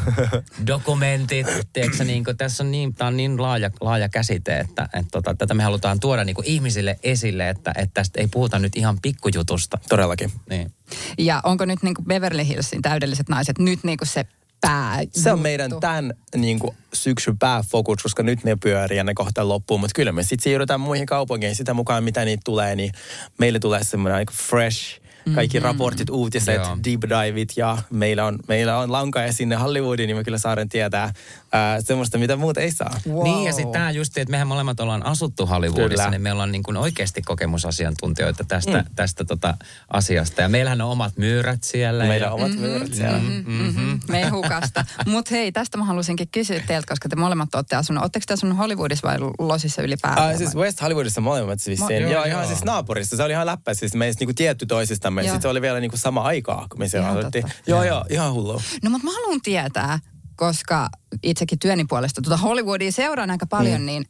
dokumentit. 0.67 1.47
Tiedätkö, 1.73 2.03
niin 2.03 2.23
kuin, 2.23 2.37
tässä 2.37 2.63
on 2.63 2.71
niin, 2.71 2.93
tämä 2.93 3.07
on 3.07 3.17
niin 3.17 3.41
laaja, 3.41 3.71
laaja 3.81 4.09
käsite, 4.09 4.59
että, 4.59 4.83
että 4.83 5.11
tota, 5.11 5.35
tätä 5.35 5.53
me 5.53 5.63
halutaan 5.71 6.00
tuoda 6.00 6.23
niin 6.23 6.35
kuin 6.35 6.47
ihmisille 6.47 7.00
esille, 7.03 7.50
että, 7.50 7.71
että 7.75 7.94
tästä 7.94 8.21
ei 8.21 8.27
puhuta 8.27 8.59
nyt 8.59 8.75
ihan 8.75 8.97
pikkujutusta. 9.01 9.77
Todellakin. 9.89 10.31
Niin. 10.50 10.71
Ja 11.18 11.41
onko 11.44 11.65
nyt 11.65 11.83
niin 11.83 11.94
kuin 11.94 12.06
Beverly 12.06 12.47
Hillsin 12.47 12.81
täydelliset 12.81 13.29
naiset 13.29 13.59
nyt 13.59 13.79
niin 13.83 13.97
kuin 13.97 14.07
se 14.07 14.25
pää? 14.62 15.00
Se 15.12 15.31
on 15.31 15.39
meidän 15.39 15.71
tämän 15.79 16.13
niin 16.35 16.59
kuin, 16.59 16.75
syksyn 16.94 17.38
pääfokus, 17.38 18.03
koska 18.03 18.23
nyt 18.23 18.44
ne 18.44 18.56
pyörii 18.56 18.97
ja 18.97 19.03
ne 19.03 19.13
kohta 19.13 19.47
loppuu. 19.47 19.77
Mutta 19.77 19.94
kyllä 19.95 20.12
me 20.12 20.23
sitten 20.23 20.44
siirrytään 20.44 20.79
muihin 20.79 21.06
kaupunkeihin 21.06 21.56
sitä 21.56 21.74
mukaan, 21.74 22.03
mitä 22.03 22.25
niitä 22.25 22.41
tulee. 22.45 22.75
Niin 22.75 22.91
meille 23.38 23.59
tulee 23.59 23.83
semmoinen 23.83 24.17
niin 24.17 24.38
fresh, 24.38 25.01
kaikki 25.35 25.57
mm-hmm. 25.57 25.67
raportit, 25.67 26.09
uutiset, 26.09 26.56
Joo. 26.56 26.77
deep 26.83 27.01
diveit 27.01 27.53
ja 27.56 27.77
meillä 27.89 28.25
on, 28.25 28.39
meillä 28.47 28.77
on 28.77 28.91
lankaa 28.91 29.31
sinne 29.31 29.56
Hollywoodiin, 29.56 30.07
niin 30.07 30.17
me 30.17 30.24
kyllä 30.24 30.38
saaren 30.38 30.69
tietää 30.69 31.13
ää, 31.51 31.81
semmoista, 31.81 32.18
mitä 32.18 32.36
muut 32.36 32.57
ei 32.57 32.71
saa. 32.71 33.00
Wow. 33.07 33.24
Niin 33.24 33.44
ja 33.44 33.53
sitten 33.53 33.71
tämä 33.71 33.92
just, 33.92 34.18
että 34.18 34.31
mehän 34.31 34.48
molemmat 34.48 34.80
ollaan 34.80 35.06
asuttu 35.06 35.45
Hollywoodissa, 35.45 36.03
Kyllä. 36.03 36.09
niin 36.09 36.21
me 36.21 36.31
ollaan 36.31 36.51
niin 36.51 36.63
kuin 36.63 36.77
oikeasti 36.77 37.21
kokemusasiantuntijoita 37.21 38.44
tästä, 38.44 38.77
mm. 38.77 38.95
tästä 38.95 39.25
tota 39.25 39.57
asiasta. 39.94 40.42
Ja 40.42 40.50
meillähän 40.50 40.81
on 40.81 40.89
omat 40.89 41.18
myyrät 41.18 41.63
siellä. 41.63 42.03
Meillä 42.03 42.27
ja, 42.27 42.33
on 42.33 42.42
omat 42.42 42.59
myyrät 42.59 42.94
siellä. 42.94 43.18
Mm-hmm. 43.18 44.00
Mehukasta. 44.09 44.86
Mutta 45.06 45.36
hei, 45.36 45.51
tästä 45.51 45.77
mä 45.77 45.86
halusinkin 45.86 46.27
kysyä 46.27 46.59
teiltä, 46.68 46.86
koska 46.89 47.09
te 47.09 47.15
molemmat 47.15 47.56
olette 47.56 47.75
asunut. 47.75 48.01
Oletteko 48.01 48.24
te 48.27 48.33
asunut 48.33 48.57
Hollywoodissa 48.57 49.07
vai 49.07 49.18
Losissa 49.39 49.81
ylipäätään? 49.81 50.30
Ah, 50.30 50.38
siis 50.38 50.56
West 50.56 50.81
Hollywoodissa 50.81 51.21
molemmat 51.21 51.59
siis. 51.59 51.80
Mo- 51.80 51.94
joo, 51.94 52.12
joo, 52.12 52.24
ihan 52.24 52.48
siis 52.48 52.63
naapurissa. 52.63 53.18
Se 53.18 53.24
oli 53.24 53.33
ihan 53.33 53.45
läppä. 53.45 53.74
Siis 53.74 53.94
me 53.94 54.06
ei 54.06 54.13
niinku 54.19 54.33
tietty 54.33 54.65
toisistamme. 54.65 55.21
Sitten 55.21 55.42
se 55.42 55.48
oli 55.48 55.62
vielä 55.62 55.80
niinku 55.80 55.98
sama 55.98 56.21
aikaa, 56.21 56.68
kun 56.69 56.80
me 56.80 56.88
siellä 56.88 57.07
Ihan 57.07 57.18
aloitettiin. 57.18 57.53
Joo, 57.68 57.83
joo, 57.83 58.06
ihan 58.09 58.33
hullu. 58.33 58.62
No 58.83 58.89
mutta 58.89 59.07
mä 59.07 59.13
haluan 59.13 59.42
tietää, 59.42 60.00
koska 60.41 60.89
itsekin 61.23 61.59
työni 61.59 61.85
puolesta 61.85 62.21
tuota 62.21 62.38
Hollywoodia 62.38 62.91
seuraan 62.91 63.31
aika 63.31 63.45
paljon, 63.45 63.81
mm. 63.81 63.85
niin 63.85 64.05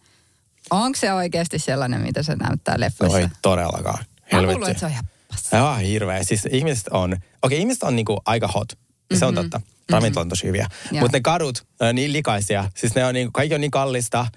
onko 0.70 0.98
se 1.00 1.14
oikeasti 1.14 1.60
sellainen, 1.60 2.02
mitä 2.02 2.24
se 2.24 2.36
näyttää 2.36 2.76
No 2.76 2.80
leffoissa? 2.80 3.20
ei 3.20 3.28
todellakaan. 3.42 4.06
Mä 4.32 4.42
luulen, 4.42 4.72
että 4.72 4.80
se 4.80 4.86
on 4.86 4.92
ihan 4.92 5.04
passa. 5.28 5.58
Joo, 5.58 5.76
hirveä. 5.76 6.24
Siis 6.24 6.48
ihmiset 6.52 6.88
on, 6.88 7.14
okei 7.14 7.28
okay, 7.44 7.58
ihmiset 7.58 7.84
on 7.84 7.96
niinku 7.96 8.22
aika 8.26 8.48
hot. 8.48 8.68
Ja 9.10 9.18
se 9.18 9.26
on 9.26 9.36
totta. 9.36 9.62
Ravintolat 9.90 10.26
on 10.26 10.30
tosi 10.30 10.48
hyviä. 10.48 10.64
Mm-hmm. 10.64 11.00
Mutta 11.00 11.18
ne 11.18 11.22
kadut, 11.22 11.68
ö, 11.82 11.94
niin 11.94 12.14
likaisia. 12.14 12.70
Siis 12.76 12.96
ne 12.96 13.06
on 13.06 13.14
niinku, 13.14 13.32
kaikki 13.32 13.56
on 13.56 13.62
niin 13.62 13.72
kallista. 13.72 14.28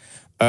Öö, 0.43 0.49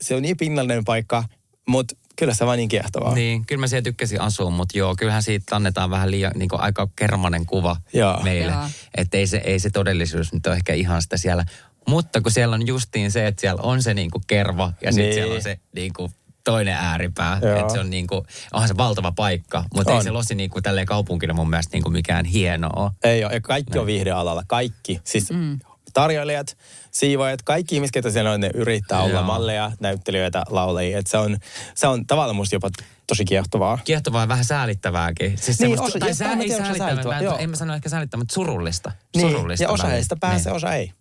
se 0.00 0.14
on 0.14 0.22
niin 0.22 0.36
pinnallinen 0.36 0.84
paikka. 0.84 1.24
Mutta 1.68 1.94
kyllä 2.18 2.34
se 2.34 2.46
vaan 2.46 2.58
niin 2.58 2.68
kiehtovaa. 2.68 3.14
Niin, 3.14 3.46
kyllä 3.46 3.60
mä 3.60 3.66
siellä 3.66 3.82
tykkäsin 3.84 4.20
asua, 4.20 4.50
mutta 4.50 4.78
joo, 4.78 4.94
kyllähän 4.98 5.22
siitä 5.22 5.56
annetaan 5.56 5.90
vähän 5.90 6.10
liian 6.10 6.32
niin 6.34 6.48
kuin 6.48 6.60
aika 6.60 6.88
kermanen 6.96 7.46
kuva 7.46 7.76
Joo. 7.92 8.22
meille. 8.22 8.52
Että 8.96 9.16
ei 9.18 9.26
se, 9.26 9.40
ei 9.44 9.58
se 9.58 9.70
todellisuus 9.70 10.32
nyt 10.32 10.46
ole 10.46 10.56
ehkä 10.56 10.74
ihan 10.74 11.02
sitä 11.02 11.16
siellä. 11.16 11.44
Mutta 11.88 12.20
kun 12.20 12.32
siellä 12.32 12.54
on 12.54 12.66
justiin 12.66 13.10
se, 13.10 13.26
että 13.26 13.40
siellä 13.40 13.62
on 13.62 13.82
se 13.82 13.94
niin 13.94 14.10
kuin 14.10 14.22
kerva 14.26 14.72
ja 14.82 14.92
sitten 14.92 15.04
Niin. 15.04 15.14
siellä 15.14 15.34
on 15.34 15.42
se 15.42 15.58
niin 15.74 15.92
kuin 15.92 16.12
toinen 16.44 16.74
ääripää. 16.74 17.36
Että 17.60 17.72
se 17.72 17.80
on 17.80 17.90
niin 17.90 18.06
kuin, 18.06 18.26
onhan 18.52 18.68
se 18.68 18.76
valtava 18.76 19.12
paikka, 19.12 19.64
mutta 19.74 19.92
ei 19.92 19.96
On. 19.98 20.04
se 20.04 20.10
Losi 20.10 20.34
niin 20.34 20.50
kuin 20.50 20.62
tälleen 20.62 20.86
kaupunkina 20.86 21.34
mun 21.34 21.50
mielestä 21.50 21.76
niin 21.76 21.82
kuin 21.82 21.92
mikään 21.92 22.24
hienoa. 22.24 22.92
Ei 23.04 23.24
ole. 23.24 23.32
Ja 23.32 23.40
kaikki 23.40 23.78
on 23.78 23.86
viihdealalla. 23.86 24.42
Kaikki. 24.46 25.00
Siis 25.04 25.30
mm. 25.30 25.58
Tarjoilijat, 25.92 26.56
siivoajat, 26.90 27.42
kaikki 27.42 27.74
ihmiset, 27.74 27.92
ketä 27.92 28.10
siellä 28.10 28.30
on, 28.32 28.40
ne 28.40 28.50
yrittää 28.54 28.98
Joo. 28.98 29.06
olla 29.08 29.22
malleja, 29.22 29.72
näyttelijöitä, 29.80 30.42
laulajia. 30.50 30.98
Et 30.98 31.06
se, 31.06 31.18
on, 31.18 31.36
se 31.74 31.86
on 31.86 32.06
tavallaan 32.06 32.36
musta 32.36 32.54
jopa 32.54 32.70
tosi 33.06 33.24
kiehtovaa. 33.24 33.78
Kiehtovaa 33.84 34.20
ja 34.20 34.28
vähän 34.28 34.44
säälittävääkin. 34.44 35.38
Siis 35.38 35.60
Niin, 35.60 35.80
osa- 35.80 35.98
tai 35.98 36.14
sää, 36.14 36.32
ei 36.32 36.48
säälittävää, 36.48 37.18
en, 37.18 37.24
joo. 37.24 37.38
mä 37.46 37.56
sano 37.56 37.74
ehkä 37.74 37.88
säälittävää, 37.88 38.20
mutta 38.20 38.34
surullista. 38.34 38.92
Niin, 39.16 39.30
surullista 39.30 39.64
ja 39.64 39.70
osa 39.70 39.86
heistä 39.86 40.16
pääsee, 40.20 40.52
Niin. 40.52 40.56
osa 40.56 40.74
ei. 40.74 40.92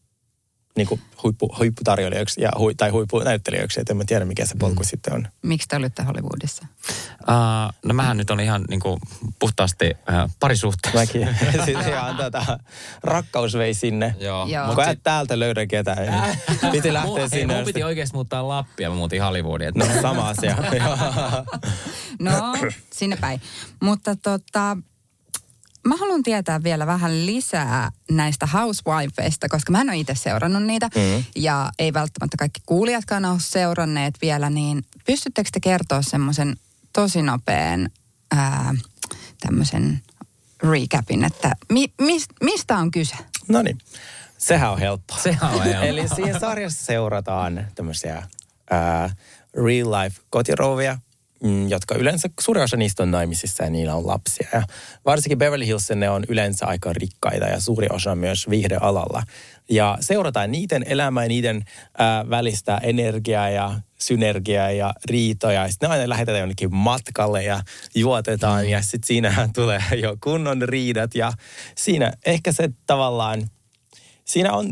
Niin 0.75 0.87
kuin 0.87 1.01
huippu, 1.23 1.55
huipputarjoilijoiksi 1.57 2.41
ja, 2.41 2.51
hui, 2.57 2.75
tai 2.75 2.89
huippunäyttelijöiksi. 2.89 3.81
Et 3.81 3.89
en 3.89 3.97
mä 3.97 4.03
tiedä, 4.07 4.25
mikä 4.25 4.45
se 4.45 4.55
polku 4.59 4.83
mm. 4.83 4.87
sitten 4.87 5.13
on. 5.13 5.27
Miksi 5.41 5.67
te 5.67 5.75
olitte 5.75 6.03
Hollywoodissa? 6.03 6.65
Uh, 7.21 7.73
no 7.85 7.93
mähän 7.93 8.17
nyt 8.17 8.29
on 8.29 8.39
ihan 8.39 8.65
niin 8.69 8.79
kuin 8.79 8.99
puhtaasti 9.39 9.85
uh, 9.89 10.31
parisuhteessa. 10.39 10.99
Mäkin. 10.99 11.35
siis 11.65 11.87
ihan 11.87 12.17
tätä, 12.17 12.59
rakkaus 13.03 13.53
vei 13.53 13.73
sinne. 13.73 14.15
Joo. 14.19 14.47
Joo. 14.47 14.75
Kun 14.75 14.89
et 14.89 14.99
täältä 15.03 15.39
löydä 15.39 15.65
ketään. 15.65 15.97
niin 16.61 16.71
Piti 16.71 16.93
lähteä 16.93 17.13
hei, 17.15 17.29
sinne. 17.29 17.55
mun 17.55 17.65
piti 17.65 17.83
oikeasti 17.83 18.15
muuttaa 18.15 18.47
Lappia, 18.47 18.89
mä 18.89 18.95
muutin 18.95 19.21
Hollywoodiin. 19.23 19.67
Että 19.67 19.95
No 19.95 20.01
sama 20.01 20.29
asia. 20.29 20.57
No, 22.19 22.53
sinne 22.93 23.17
päin. 23.21 23.41
Mutta 23.79 24.15
tota, 24.15 24.77
mä 25.87 25.95
haluan 25.97 26.23
tietää 26.23 26.63
vielä 26.63 26.87
vähän 26.87 27.25
lisää 27.25 27.91
näistä 28.11 28.45
housewifeista, 28.45 29.49
koska 29.49 29.71
mä 29.71 29.81
en 29.81 29.89
ole 29.89 29.97
itse 29.97 30.15
seurannut 30.15 30.63
niitä. 30.63 30.89
Mm. 30.95 31.23
Ja 31.35 31.71
ei 31.79 31.93
välttämättä 31.93 32.37
kaikki 32.37 32.61
kuulijatkaan 32.65 33.25
ole 33.25 33.39
seuranneet 33.39 34.15
vielä, 34.21 34.49
niin 34.49 34.85
pystyttekö 35.05 35.49
te 35.53 35.59
kertoa 35.59 36.01
semmoisen 36.01 36.55
tosi 36.93 37.21
nopean 37.21 37.89
ää, 38.31 38.75
tämmöisen 39.39 40.01
recapin, 40.63 41.23
että 41.23 41.55
mi, 41.71 41.93
mis, 42.01 42.25
mistä 42.43 42.77
on 42.77 42.91
kyse? 42.91 43.15
No 43.47 43.61
niin, 43.61 43.77
sehän 44.37 44.71
on 44.71 44.79
helppoa. 44.79 45.17
Sehän 45.17 45.53
on 45.53 45.63
helppoa. 45.63 45.83
Eli 45.85 46.07
siinä 46.15 46.39
sarjassa 46.39 46.85
seurataan 46.85 47.67
tämmöisiä 47.75 48.23
ää, 48.71 49.09
real 49.65 49.91
life 49.91 50.21
kotirouvia, 50.29 50.97
jotka 51.67 51.95
yleensä, 51.95 52.29
suuri 52.39 52.61
osa 52.61 52.77
niistä 52.77 53.03
on 53.03 53.11
naimisissa 53.11 53.63
ja 53.63 53.69
niillä 53.69 53.95
on 53.95 54.07
lapsia. 54.07 54.47
Ja 54.53 54.63
varsinkin 55.05 55.37
Beverly 55.37 55.65
Hills 55.65 55.89
ne 55.95 56.09
on 56.09 56.23
yleensä 56.27 56.65
aika 56.65 56.93
rikkaita 56.93 57.45
ja 57.45 57.59
suuri 57.59 57.87
osa 57.91 58.15
myös 58.15 58.49
viihdealalla. 58.49 59.23
Ja 59.69 59.97
seurataan 59.99 60.51
niiden 60.51 60.83
elämää 60.87 61.23
ja 61.23 61.27
niiden 61.27 61.63
ää, 61.97 62.29
välistä 62.29 62.77
energiaa 62.83 63.49
ja 63.49 63.79
synergiaa 63.99 64.71
ja 64.71 64.93
riitoja. 65.05 65.69
Sitten 65.69 65.89
ne 65.89 65.93
aina 65.93 66.09
lähetetään 66.09 66.39
jonnekin 66.39 66.75
matkalle 66.75 67.43
ja 67.43 67.61
juotetaan 67.95 68.69
ja 68.69 68.81
sitten 68.81 69.07
siinä 69.07 69.49
tulee 69.55 69.83
jo 69.97 70.17
kunnon 70.23 70.61
riidat. 70.61 71.15
Ja 71.15 71.33
siinä 71.77 72.13
ehkä 72.25 72.51
se 72.51 72.69
tavallaan, 72.87 73.49
siinä 74.25 74.53
on 74.53 74.71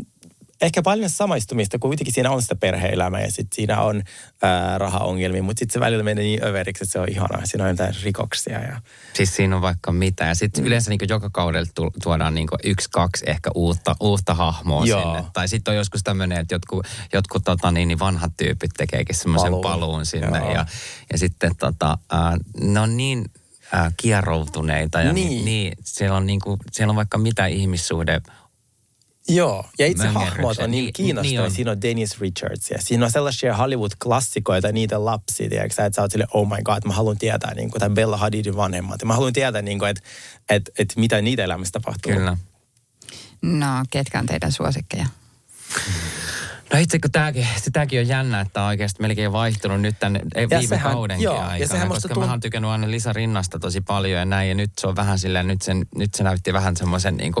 ehkä 0.60 0.82
paljon 0.82 1.10
samaistumista, 1.10 1.78
kun 1.78 1.90
kuitenkin 1.90 2.14
siinä 2.14 2.30
on 2.30 2.42
sitä 2.42 2.56
perhe-elämää 2.56 3.20
ja 3.20 3.30
sitten 3.30 3.56
siinä 3.56 3.80
on 3.82 4.02
ää, 4.42 4.78
rahaongelmia, 4.78 5.42
mutta 5.42 5.58
sitten 5.58 5.72
se 5.72 5.80
välillä 5.80 6.02
menee 6.02 6.24
niin 6.24 6.44
överiksi, 6.44 6.84
että 6.84 6.92
se 6.92 6.98
on 6.98 7.08
ihanaa. 7.08 7.40
Siinä 7.46 7.64
on 7.64 7.70
jotain 7.70 7.94
rikoksia. 8.02 8.60
Ja... 8.60 8.80
Siis 9.12 9.36
siinä 9.36 9.56
on 9.56 9.62
vaikka 9.62 9.92
mitä. 9.92 10.24
Ja 10.24 10.34
sitten 10.34 10.64
mm. 10.64 10.66
yleensä 10.66 10.90
niin 10.90 11.00
joka 11.08 11.30
kaudella 11.32 11.70
tu- 11.74 11.92
tuodaan 12.02 12.34
niin 12.34 12.48
yksi, 12.64 12.88
kaksi 12.90 13.24
ehkä 13.30 13.50
uutta, 13.54 13.96
uutta 14.00 14.34
hahmoa 14.34 14.86
Joo. 14.86 15.02
sinne. 15.02 15.24
Tai 15.32 15.48
sitten 15.48 15.72
on 15.72 15.76
joskus 15.76 16.02
tämmöinen, 16.02 16.38
että 16.40 16.54
jotkut, 16.54 16.86
jotkut 17.12 17.44
tota, 17.44 17.70
niin, 17.70 17.88
niin 17.88 17.98
vanhat 17.98 18.32
tyypit 18.36 18.70
tekeekin 18.76 19.16
semmoisen 19.16 19.50
Paluun. 19.50 19.62
paluun 19.62 20.06
sinne. 20.06 20.38
Joo. 20.38 20.52
Ja, 20.52 20.66
ja 21.12 21.18
sitten 21.18 21.56
tota, 21.56 21.98
äh, 22.12 22.20
ne 22.60 22.80
on 22.80 22.96
niin 22.96 23.24
äh, 23.74 23.92
kieroutuneita. 23.96 25.00
Ja 25.02 25.12
Niin. 25.12 25.28
niin. 25.28 25.44
niin 25.44 25.72
siellä, 25.84 26.16
on 26.16 26.26
niin 26.26 26.40
kuin, 26.40 26.60
siellä 26.72 26.90
on 26.90 26.96
vaikka 26.96 27.18
mitä 27.18 27.46
ihmissuhde 27.46 28.20
Joo, 29.34 29.64
ja 29.78 29.86
itse 29.86 30.02
Möngerrykset. 30.04 30.36
hahmot 30.36 30.58
on 30.58 30.70
niin 30.70 30.92
kiinnostavia. 30.92 31.40
niin 31.40 31.44
on. 31.44 31.50
Siinä 31.50 31.70
on 31.70 31.82
Dennis 31.82 32.20
Richards 32.20 32.70
ja 32.70 32.78
siinä 32.80 33.04
on 33.04 33.10
sellaisia 33.10 33.56
Hollywood-klassikoita, 33.56 34.72
niitä 34.72 35.04
lapsia, 35.04 35.48
tiedätkö 35.48 35.84
että 35.84 35.96
sä 35.96 36.02
oot 36.02 36.10
sille, 36.10 36.26
oh 36.32 36.48
my 36.48 36.56
god, 36.64 36.78
mä 36.86 36.92
haluan 36.92 37.18
tietää, 37.18 37.54
niin 37.54 37.70
kuin, 37.70 37.80
tai 37.80 37.90
Bella 37.90 38.16
Hadidin 38.16 38.56
vanhemmat. 38.56 39.00
Ja 39.00 39.06
mä 39.06 39.14
haluan 39.14 39.32
tietää, 39.32 39.62
niin 39.62 39.78
kuin, 39.78 39.88
että, 39.90 40.02
että, 40.50 40.72
että 40.78 41.00
mitä 41.00 41.20
niitä 41.22 41.44
elämässä 41.44 41.72
tapahtuu. 41.72 42.12
Kyllä. 42.12 42.36
No, 43.42 43.66
ketkä 43.90 44.18
on 44.18 44.26
teidän 44.26 44.52
suosikkeja? 44.52 45.06
No 46.72 46.78
itse 46.78 46.98
kun 46.98 47.10
tämäkin, 47.12 47.46
tämäkin 47.72 48.00
on 48.00 48.08
jännä, 48.08 48.40
että 48.40 48.62
on 48.62 48.68
oikeasti 48.68 49.02
melkein 49.02 49.32
vaihtunut 49.32 49.80
nyt 49.80 49.96
tänne 50.00 50.20
ei, 50.34 50.42
Ja 50.42 50.48
viime 50.50 50.66
sehän- 50.66 50.92
kaudenkin 50.92 51.24
joo, 51.24 51.34
ja 51.34 51.46
aikana, 51.46 51.68
sehän 51.72 51.88
musta 51.88 52.08
koska 52.08 52.20
tunt- 52.20 52.24
mä 52.26 52.30
oon 52.32 52.40
tykännyt 52.40 52.70
aina 52.70 52.90
Lisa 52.90 53.12
Rinnasta 53.12 53.58
tosi 53.58 53.80
paljon 53.80 54.18
ja 54.18 54.24
näin, 54.24 54.48
ja 54.48 54.54
nyt 54.54 54.70
se 54.80 54.86
on 54.86 54.96
vähän 54.96 55.18
silleen, 55.18 55.46
nyt, 55.46 55.62
sen, 55.62 55.86
nyt 55.94 56.14
se 56.14 56.24
näytti 56.24 56.52
vähän 56.52 56.76
semmoisen 56.76 57.16
niin 57.16 57.32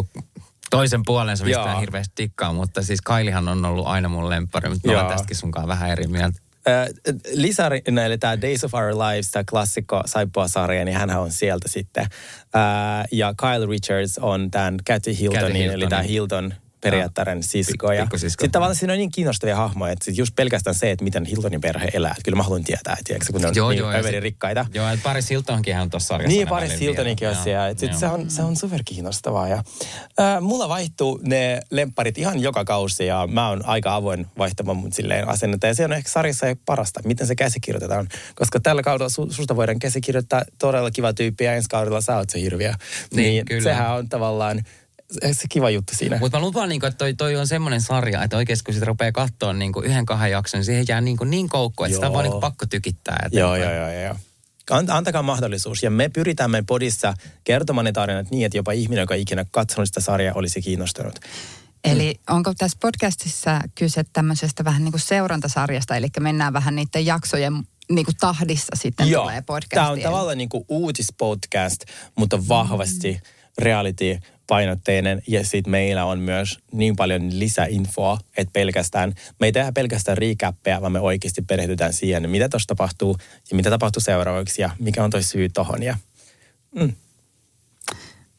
toisen 0.70 1.02
puolensa, 1.06 1.44
mistä 1.44 1.72
en 1.72 1.80
hirveästi 1.80 2.12
tikkaa, 2.14 2.52
mutta 2.52 2.82
siis 2.82 3.00
Kailihan 3.00 3.48
on 3.48 3.64
ollut 3.64 3.86
aina 3.86 4.08
mun 4.08 4.30
lemppari, 4.30 4.70
mutta 4.70 4.88
mä 4.88 4.94
olen 4.94 5.12
tästäkin 5.12 5.36
sunkaan 5.36 5.68
vähän 5.68 5.90
eri 5.90 6.06
mieltä. 6.06 6.40
Äh, 6.68 6.88
Lisa 7.32 7.68
Rinna, 7.68 8.04
eli 8.04 8.18
tämä 8.18 8.40
Days 8.40 8.64
of 8.64 8.74
Our 8.74 8.94
Lives, 8.98 9.30
tämä 9.30 9.44
klassikko 9.50 10.02
saippua-sarja, 10.06 10.84
niin 10.84 10.96
hän 10.96 11.10
on 11.10 11.30
sieltä 11.32 11.68
sitten. 11.68 12.02
Äh, 12.02 13.08
ja 13.12 13.34
Kyle 13.40 13.66
Richards 13.66 14.18
on 14.18 14.50
tämän 14.50 14.76
Kathy 14.86 15.18
Hiltonin, 15.18 15.56
Hiltonin. 15.56 15.70
eli 15.70 15.86
tämä 15.86 16.02
Hilton 16.02 16.54
periaattearen 16.80 17.42
sisko. 17.42 17.88
Pik- 17.88 17.94
Ja 17.94 18.06
sitten 18.28 18.50
tavallaan 18.50 18.76
siinä 18.76 18.92
on 18.92 18.98
niin 18.98 19.10
kiinnostavia 19.10 19.56
hahmoja, 19.56 19.92
että 19.92 20.04
sit 20.04 20.18
just 20.18 20.34
pelkästään 20.36 20.74
se, 20.74 20.90
että 20.90 21.04
miten 21.04 21.24
Hiltonin 21.24 21.60
perhe 21.60 21.88
elää. 21.92 22.10
Että 22.10 22.22
kyllä 22.24 22.36
mä 22.36 22.42
haluan 22.42 22.64
tietää, 22.64 22.92
että 22.92 23.04
tiedätkö, 23.04 23.32
kun 23.32 23.40
ne 23.40 23.48
on 23.48 23.54
Joo, 23.56 23.70
niin 23.70 23.78
joo, 23.78 24.02
sit- 24.02 24.20
rikkaita. 24.20 24.66
Joo, 24.74 24.88
että 24.88 25.02
Paris 25.02 25.30
Hiltonkin 25.30 25.78
on 25.78 25.90
tuossa 25.90 26.06
sarjassa. 26.06 26.36
Niin, 26.36 26.48
Paris 26.48 26.80
Hiltoninkin 26.80 27.28
on 27.28 27.36
siellä. 27.36 27.68
Et 27.68 27.78
sit 27.78 27.98
se, 27.98 28.06
on, 28.06 28.30
se 28.30 28.42
on 28.42 28.56
super 28.56 28.80
kiinnostavaa. 28.84 29.48
Ja, 29.48 29.62
äh, 30.20 30.40
mulla 30.40 30.68
vaihtuu 30.68 31.20
ne 31.22 31.60
lempparit 31.70 32.18
ihan 32.18 32.38
joka 32.38 32.64
kausi 32.64 33.06
ja 33.06 33.28
mä 33.32 33.48
oon 33.48 33.66
aika 33.66 33.94
avoin 33.94 34.26
vaihtamaan 34.38 34.76
mun 34.76 34.92
silleen 34.92 35.28
asennetta. 35.28 35.66
Ja 35.66 35.74
se 35.74 35.84
on 35.84 35.92
ehkä 35.92 36.10
sarjassa 36.10 36.46
parasta, 36.66 37.00
miten 37.04 37.26
se 37.26 37.34
käsikirjoitetaan. 37.34 38.08
Koska 38.34 38.60
tällä 38.60 38.82
kaudella 38.82 39.08
su, 39.08 39.26
susta 39.30 39.56
voidaan 39.56 39.78
käsikirjoittaa 39.78 40.42
todella 40.58 40.90
kiva 40.90 41.12
tyyppi 41.12 41.44
ja 41.44 41.54
ensi 41.54 41.68
kaudella 41.68 42.00
sä 42.00 42.16
oot 42.16 42.30
se 42.30 42.40
hirviö. 42.40 42.72
Niin, 43.14 43.44
kyllä. 43.44 43.62
sehän 43.62 43.94
on 43.94 44.08
tavallaan 44.08 44.62
se 45.32 45.48
kiva 45.48 45.70
juttu 45.70 45.92
siinä. 45.96 46.18
Mutta 46.18 46.38
mä 46.38 46.44
lupaan, 46.44 46.68
niin 46.68 46.84
että 46.84 46.98
toi, 46.98 47.14
toi 47.14 47.36
on 47.36 47.46
semmoinen 47.46 47.80
sarja, 47.80 48.24
että 48.24 48.36
oikeasti 48.36 48.64
kun 48.64 48.74
sitä 48.74 48.86
rupeaa 48.86 49.12
katsoa 49.12 49.52
niin 49.52 49.72
yhden 49.84 50.06
kahden 50.06 50.30
jakson, 50.30 50.58
niin 50.58 50.64
siihen 50.64 50.84
jää 50.88 51.00
niin, 51.00 51.16
niin 51.24 51.48
koukku, 51.48 51.84
että 51.84 51.94
sitä 51.94 52.06
on 52.06 52.12
Joo. 52.12 52.22
vaan 52.22 52.30
niin 52.30 52.40
pakko 52.40 52.66
tykittää. 52.66 53.28
Joo, 53.32 53.54
eteenpäin. 53.54 53.80
joo, 53.80 53.90
joo, 53.90 54.04
joo. 54.04 54.16
Ant- 54.70 54.90
Antakaa 54.90 55.22
mahdollisuus. 55.22 55.82
Ja 55.82 55.90
me 55.90 56.08
pyritään 56.08 56.50
meidän 56.50 56.66
podissa 56.66 57.14
kertomaan 57.44 57.84
ne 57.84 57.92
tarinat 57.92 58.30
niin, 58.30 58.46
että 58.46 58.58
jopa 58.58 58.72
ihminen, 58.72 59.02
joka 59.02 59.14
ikinä 59.14 59.44
katsonut 59.50 59.88
sitä 59.88 60.00
sarjaa, 60.00 60.34
olisi 60.34 60.62
kiinnostunut. 60.62 61.18
Eli 61.84 62.14
onko 62.30 62.52
tässä 62.58 62.78
podcastissa 62.80 63.60
kyse 63.74 64.04
tämmöisestä 64.12 64.64
vähän 64.64 64.84
niin 64.84 64.92
kuin 64.92 65.00
seurantasarjasta, 65.00 65.96
eli 65.96 66.06
mennään 66.20 66.52
vähän 66.52 66.74
niiden 66.74 67.06
jaksojen 67.06 67.52
niin 67.90 68.04
kuin 68.04 68.16
tahdissa 68.20 68.76
sitten 68.76 69.08
tulee 69.08 69.42
podcastiin. 69.42 69.74
Tämä 69.74 69.90
on 69.90 70.00
tavallaan 70.00 70.38
niin 70.38 70.48
kuin 70.48 70.64
uutispodcast, 70.68 71.84
mutta 72.18 72.48
vahvasti 72.48 73.12
mm. 73.12 73.39
Reality-painotteinen. 73.62 75.22
Ja 75.26 75.44
sitten 75.44 75.70
meillä 75.70 76.04
on 76.04 76.18
myös 76.18 76.58
niin 76.72 76.96
paljon 76.96 77.38
lisäinfoa, 77.38 78.18
että 78.36 78.52
pelkästään, 78.52 79.14
me 79.40 79.46
ei 79.46 79.52
tehdä 79.52 79.72
pelkästään 79.72 80.18
recappeja, 80.18 80.80
vaan 80.80 80.92
me 80.92 81.00
oikeasti 81.00 81.42
perehdytään 81.42 81.92
siihen, 81.92 82.30
mitä 82.30 82.48
tuossa 82.48 82.66
tapahtuu 82.66 83.16
ja 83.50 83.56
mitä 83.56 83.70
tapahtuu 83.70 84.00
seuraavaksi 84.00 84.62
ja 84.62 84.70
mikä 84.78 85.04
on 85.04 85.10
toi 85.10 85.22
syy 85.22 85.48
tohon. 85.48 85.82
Ja 85.82 85.96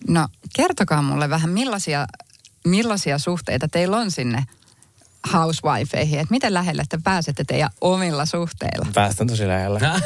No 0.07 0.27
kertokaa 0.55 1.01
mulle 1.01 1.29
vähän, 1.29 1.49
millaisia, 1.49 2.07
millaisia 2.67 3.17
suhteita 3.17 3.67
teillä 3.67 3.97
on 3.97 4.11
sinne 4.11 4.43
housewifeihin, 5.33 6.19
että 6.19 6.31
miten 6.31 6.53
lähelle 6.53 6.83
te 6.89 6.97
pääsette 7.03 7.43
teidän 7.47 7.69
omilla 7.81 8.25
suhteilla? 8.25 8.87
päästään 8.93 9.27
tosi 9.27 9.47
lähellä. 9.47 9.79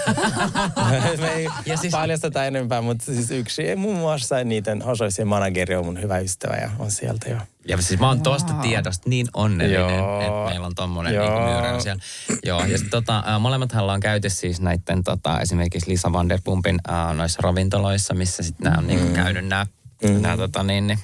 me 1.21 1.27
ei 1.33 1.47
Ja 1.65 1.77
siis- 1.77 1.91
paljasteta 1.91 2.45
enempää, 2.45 2.81
mutta 2.81 3.05
siis 3.05 3.31
yksi, 3.31 3.75
muun 3.75 3.97
muassa 3.97 4.43
niiden 4.43 4.81
Hosoisien 4.81 5.27
manageri 5.27 5.75
on 5.75 5.85
mun 5.85 6.01
hyvä 6.01 6.17
ystävä 6.19 6.55
ja 6.55 6.69
on 6.79 6.91
sieltä 6.91 7.29
jo. 7.29 7.37
Ja 7.67 7.81
siis 7.81 7.99
mä 7.99 8.07
oon 8.07 8.21
tosta 8.21 8.53
Wow. 8.53 8.61
tiedosta 8.61 9.09
niin 9.09 9.27
onnellinen, 9.33 9.97
Joo. 9.97 10.21
että 10.21 10.49
meillä 10.49 10.65
on 10.67 10.75
tommonen 10.75 11.13
Joo. 11.13 11.25
niinku 11.25 11.41
myyrä 11.51 11.79
siellä. 11.79 12.01
Joo, 12.45 12.65
ja 12.65 12.77
sit 12.77 12.89
tota, 12.89 13.23
molemmathan 13.39 13.83
ollaan 13.83 13.99
käyty 13.99 14.29
siis 14.29 14.61
näitten 14.61 15.03
tota, 15.03 15.39
esimerkiksi 15.39 15.89
Lisa 15.91 16.13
Vanderpumpin 16.13 16.79
noissa 17.13 17.39
ravintoloissa, 17.43 18.13
missä 18.13 18.43
sitten 18.43 18.63
nämä 18.63 18.77
on 18.77 18.87
niinku 18.87 19.13
käynyt 19.13 19.47
nämä 19.47 19.65
mm. 20.03 20.21
Nää, 20.21 20.37
tota, 20.37 20.63
niin, 20.63 20.87
niin, 20.87 20.99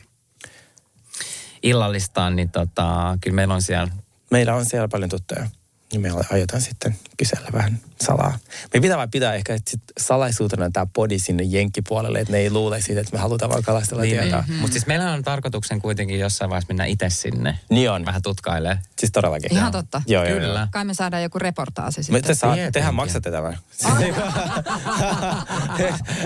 illallistaan, 1.64 2.36
niin 2.36 2.50
tota, 2.50 3.18
kyllä 3.22 3.36
meillä 3.36 3.54
on 3.54 3.62
siellä 3.62 3.92
Meillä 4.32 4.56
on 4.56 4.66
siellä 4.66 4.88
paljon 4.88 5.10
tuttuja. 5.10 5.50
Niin 5.92 6.02
me 6.02 6.10
aiotaan 6.32 6.62
sitten 6.62 6.96
kysellä 7.18 7.48
vähän 7.54 7.80
salaa. 8.02 8.38
Me 8.74 8.80
pitää 8.80 8.98
vaan 8.98 9.12
pitää 9.12 9.34
ehkä 9.34 9.58
sit 9.68 9.82
salaisuutena 10.00 10.70
tämä 10.74 10.86
podi 10.94 11.20
sinne 11.20 11.44
jenkkipuolelle, 11.44 12.20
että 12.20 12.32
ne 12.32 12.38
ei 12.40 12.52
luule 12.52 12.82
siitä, 12.82 13.02
että 13.02 13.14
me 13.14 13.20
halutaan 13.20 13.52
vaan 13.52 13.64
kalastella 13.64 14.04
Niin, 14.04 14.20
tietoa. 14.20 14.44
niin. 14.48 14.60
Mutta 14.60 14.74
siis 14.74 14.88
meillä 14.88 15.12
on 15.12 15.24
tarkoituksen 15.24 15.82
kuitenkin 15.82 16.20
jossain 16.20 16.50
vaiheessa 16.50 16.68
mennä 16.74 16.86
itse 16.86 17.10
sinne. 17.10 17.60
Niin 17.70 17.92
on. 17.92 18.06
Vähän 18.06 18.22
tutkailee. 18.22 18.80
Siis 19.00 19.12
todellakin. 19.12 19.54
Ihan 19.54 19.72
totta. 19.72 20.02
Joo, 20.08 20.24
joo, 20.26 20.40
Kyllä. 20.40 20.60
joo. 20.60 20.68
Kai 20.72 20.86
me 20.86 20.94
saadaan 20.94 21.24
joku 21.24 21.40
reportaasi 21.40 22.00
Me 22.00 22.04
sitten. 22.04 22.24
te 22.24 22.34
saa, 22.36 22.56
tehän 22.74 22.96
maksatte 22.96 23.32
tämän. 23.32 23.58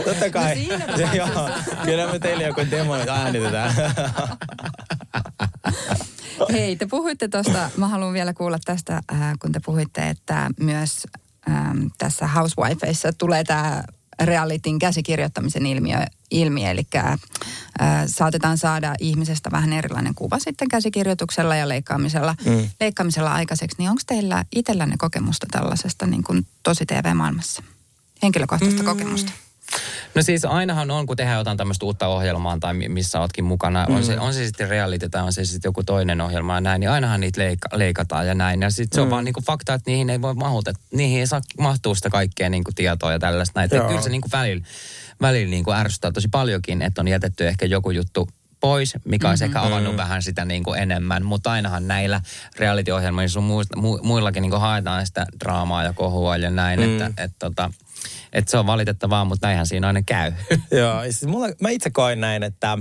Totta 0.06 0.30
kai. 0.32 0.56
No 0.56 0.98
siinä. 0.98 1.14
Joo, 1.14 1.50
Kyllä 1.86 2.12
me 2.12 2.20
teille 2.20 2.44
joku 2.44 2.62
demo 2.72 2.96
nyt 2.98 3.10
äänitetään. 3.10 3.74
Hei, 6.52 6.76
te 6.76 6.86
puhuitte 6.86 7.28
tuosta, 7.28 7.70
mä 7.78 7.88
haluan 7.88 8.14
vielä 8.14 8.34
kuulla 8.34 8.58
tästä, 8.66 9.02
äh, 9.14 9.34
kun 9.40 9.52
te 9.52 9.60
puhuitte, 9.66 10.10
että 10.10 10.50
myös 10.60 11.08
ähm, 11.50 11.86
tässä 11.98 12.28
Housewifeissa 12.28 13.14
tulee 13.14 13.44
tämä 13.44 13.84
realityn 14.24 14.80
käsikirjoittamisen 14.80 15.66
ilmiö, 15.66 15.98
ilmi, 16.32 16.66
eli 16.66 16.88
äh, 16.96 17.20
saatetaan 18.06 18.58
saada 18.58 18.96
ihmisestä 19.00 19.52
vähän 19.52 19.74
erilainen 19.74 20.16
kuva 20.16 20.40
sitten 20.40 20.68
käsikirjoituksella 20.68 21.56
ja 21.56 21.68
leikkaamisella, 21.68 22.36
mm. 22.46 22.70
leikkaamisella 22.80 23.34
aikaiseksi. 23.34 23.78
Niin 23.78 23.90
onko 23.90 24.02
teillä 24.08 24.46
itsellänne 24.56 24.96
kokemusta 24.98 25.48
tällaisesta 25.52 26.08
niin 26.08 26.24
kuin 26.24 26.48
tosi 26.64 26.86
TV-maailmassa? 26.86 27.64
Henkilökohtaista 28.24 28.82
mm. 28.82 28.86
kokemusta? 28.86 29.32
No 30.16 30.22
siis 30.22 30.46
ainahan 30.46 30.92
on, 30.92 31.06
kun 31.06 31.18
tehdään 31.18 31.38
jotain 31.38 31.58
tämmöistä 31.58 31.86
uutta 31.86 32.08
ohjelmaa 32.08 32.58
tai 32.60 32.74
mi- 32.74 32.90
missä 32.90 33.20
ootkin 33.20 33.46
mukana, 33.46 33.86
mm. 33.90 33.96
on, 33.96 34.04
se, 34.04 34.20
on 34.20 34.34
se 34.34 34.46
sitten 34.46 34.70
reality 34.70 35.10
tai 35.10 35.24
on 35.24 35.34
se 35.34 35.46
sitten 35.46 35.70
joku 35.70 35.84
toinen 35.84 36.22
ohjelma 36.22 36.56
ja 36.56 36.62
näin, 36.62 36.80
niin 36.80 36.90
ainahan 36.90 37.22
niitä 37.22 37.42
leika, 37.42 37.70
leikataan 37.74 38.28
ja 38.28 38.34
näin. 38.34 38.62
Ja 38.62 38.70
sitten 38.70 38.96
se 38.96 39.02
on 39.02 39.10
vaan 39.10 39.26
niinku 39.26 39.42
fakta, 39.42 39.74
että 39.74 39.92
niihin 39.92 40.10
ei 40.10 40.22
voi 40.22 40.34
mahuta, 40.34 40.74
niihin 40.94 41.20
ei 41.20 41.28
saa 41.28 41.42
mahtua 41.60 41.96
sitä 41.96 42.10
kaikkea 42.10 42.50
niinku 42.50 42.72
tietoa 42.76 43.12
ja 43.12 43.20
tällaista 43.20 43.60
näin. 43.60 43.70
Kyllä 43.70 44.02
se 44.02 44.10
niinku 44.10 44.30
välillä, 44.32 44.66
välillä 45.22 45.50
niinku 45.50 45.72
ärsyttää 45.72 46.12
tosi 46.12 46.28
paljonkin, 46.28 46.82
että 46.82 47.02
on 47.02 47.08
jätetty 47.08 47.48
ehkä 47.48 47.66
joku 47.66 47.92
juttu 47.92 48.30
pois, 48.66 48.94
mikä 49.06 49.30
olisi 49.30 49.46
ehkä 49.46 49.62
avannut 49.62 49.98
vähän 49.98 50.24
sitä 50.24 50.46
niin 50.46 50.64
kuin 50.64 50.80
enemmän. 50.80 51.26
Mutta 51.26 51.52
ainahan 51.52 51.88
näillä 51.88 52.22
reality-ohjelmilla 52.60 53.28
sun 53.28 53.44
muista, 53.44 53.78
mu, 53.78 54.00
muillakin 54.04 54.42
niin 54.42 54.50
kuin 54.50 54.62
haetaan 54.62 55.06
sitä 55.06 55.26
draamaa 55.40 55.84
ja 55.84 55.94
kohua 55.94 56.38
ja 56.38 56.50
näin, 56.50 56.80
mm. 56.80 57.02
että 57.02 57.24
et, 57.24 57.32
tota, 57.40 57.72
et 58.34 58.48
se 58.48 58.58
on 58.58 58.68
valitettavaa, 58.68 59.26
mutta 59.26 59.48
näinhän 59.48 59.68
siinä 59.68 59.88
aina 59.88 60.02
käy. 60.02 60.32
Joo, 60.80 61.02
siis 61.02 61.26
mulla, 61.26 61.48
mä 61.62 61.70
itse 61.70 61.90
koen 61.90 62.22
näin, 62.22 62.44
että 62.44 62.78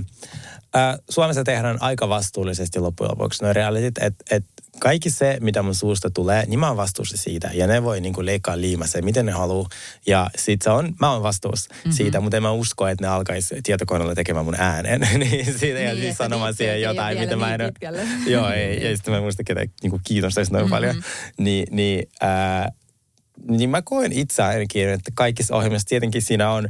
äh, 0.76 0.98
Suomessa 1.10 1.44
tehdään 1.44 1.82
aika 1.82 2.08
vastuullisesti 2.08 2.78
loppujen 2.78 3.10
lopuksi 3.10 3.44
nuo 3.44 3.52
realitit, 3.52 3.98
että 3.98 4.24
et 4.30 4.44
kaikki 4.80 5.10
se, 5.10 5.38
mitä 5.40 5.62
mun 5.62 5.74
suusta 5.74 6.10
tulee, 6.10 6.46
niin 6.46 6.58
mä 6.58 6.68
oon 6.68 6.76
vastuussa 6.76 7.16
siitä. 7.16 7.50
Ja 7.54 7.66
ne 7.66 7.82
voi 7.82 8.00
niinku 8.00 8.24
leikkaa 8.24 8.60
liimassa, 8.60 9.02
miten 9.02 9.26
ne 9.26 9.32
haluaa. 9.32 9.68
Ja 10.06 10.30
sit 10.36 10.62
se 10.62 10.70
on, 10.70 10.94
mä 11.00 11.12
oon 11.12 11.22
vastuussa 11.22 11.74
mm-hmm. 11.74 11.92
siitä, 11.92 12.20
mutta 12.20 12.36
en 12.36 12.42
mä 12.42 12.50
usko, 12.50 12.88
että 12.88 13.04
ne 13.04 13.08
alkaisi 13.08 13.54
tietokoneella 13.62 14.14
tekemään 14.14 14.44
mun 14.44 14.54
äänen. 14.58 15.00
niin 15.18 15.58
siitä 15.58 15.78
ja 15.78 15.92
Niin, 15.92 16.00
siis 16.00 16.10
että 16.10 16.24
sanomaan 16.24 16.54
siihen 16.54 16.82
jotain, 16.82 17.18
mitä 17.18 17.36
mä 17.36 17.54
en 17.54 17.60
niin. 17.60 18.08
Joo, 18.32 18.50
ei. 18.50 18.84
Ja 18.84 18.96
sitten 18.96 19.12
mä 19.12 19.16
en 19.16 19.22
muista, 19.22 19.44
ketä 19.44 19.66
niinku 19.82 20.00
kiinnostaisi 20.04 20.52
noin 20.52 20.64
mm-hmm. 20.64 20.70
paljon. 20.70 21.02
Niin, 21.38 21.66
niin 21.70 22.08
äh, 22.22 22.72
niin 23.48 23.70
mä 23.70 23.82
koen 23.82 24.12
itse 24.12 24.42
ainakin, 24.42 24.88
että 24.88 25.10
kaikissa 25.14 25.56
ohjelmissa 25.56 25.88
tietenkin 25.88 26.22
siinä 26.22 26.50
on 26.50 26.68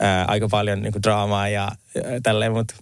ää, 0.00 0.24
aika 0.28 0.48
paljon 0.48 0.82
niin 0.82 1.02
draamaa 1.02 1.48
ja 1.48 1.62
ää, 1.62 2.02
tälleen, 2.22 2.52
mutta 2.52 2.74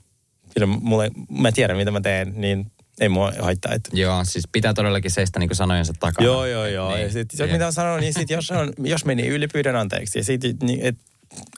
kyllä 0.54 0.66
mulle, 0.66 1.11
mä 1.30 1.52
tiedän 1.52 1.76
mitä 1.76 1.90
mä 1.90 2.00
teen, 2.00 2.32
niin 2.37 2.73
ei 3.00 3.08
mua 3.08 3.32
haittaa. 3.40 3.73
Että... 3.73 3.90
Joo, 3.92 4.25
siis 4.25 4.49
pitää 4.52 4.75
todellakin 4.75 5.11
seistä 5.11 5.38
niin 5.38 5.56
sanojensa 5.56 5.92
takana. 6.00 6.26
Joo, 6.26 6.46
joo, 6.46 6.66
joo. 6.66 6.90
Niin. 6.90 7.02
Ja 7.02 7.12
sit, 7.12 7.30
sit, 7.30 7.52
mitä 7.52 7.66
on 7.66 7.73
sanonut, 7.73 8.00
niin 8.00 8.14
sit, 8.14 8.30
jos, 8.30 8.50
on, 8.50 8.73
jos 8.78 9.04
meni 9.04 9.28
yli, 9.28 9.49
pyydän 9.49 9.76
anteeksi. 9.76 10.18
Ja 10.18 10.25
sit, 10.25 10.40
niin, 10.62 10.80
et, 10.82 10.96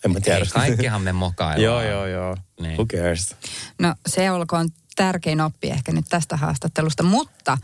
en 0.04 0.12
mä 0.12 0.20
tiedä. 0.20 0.38
Ei, 0.38 0.46
kaikkihan 0.52 1.02
me 1.02 1.12
mokaillaan. 1.12 1.62
joo, 1.62 1.82
joo, 1.82 2.06
joo. 2.06 2.36
Niin. 2.60 2.72
Who 2.72 2.86
cares? 2.86 3.36
No 3.78 3.94
se 4.06 4.30
olkoon 4.30 4.68
tärkein 4.96 5.40
oppi 5.40 5.70
ehkä 5.70 5.92
nyt 5.92 6.04
tästä 6.08 6.36
haastattelusta, 6.36 7.02
mutta 7.02 7.58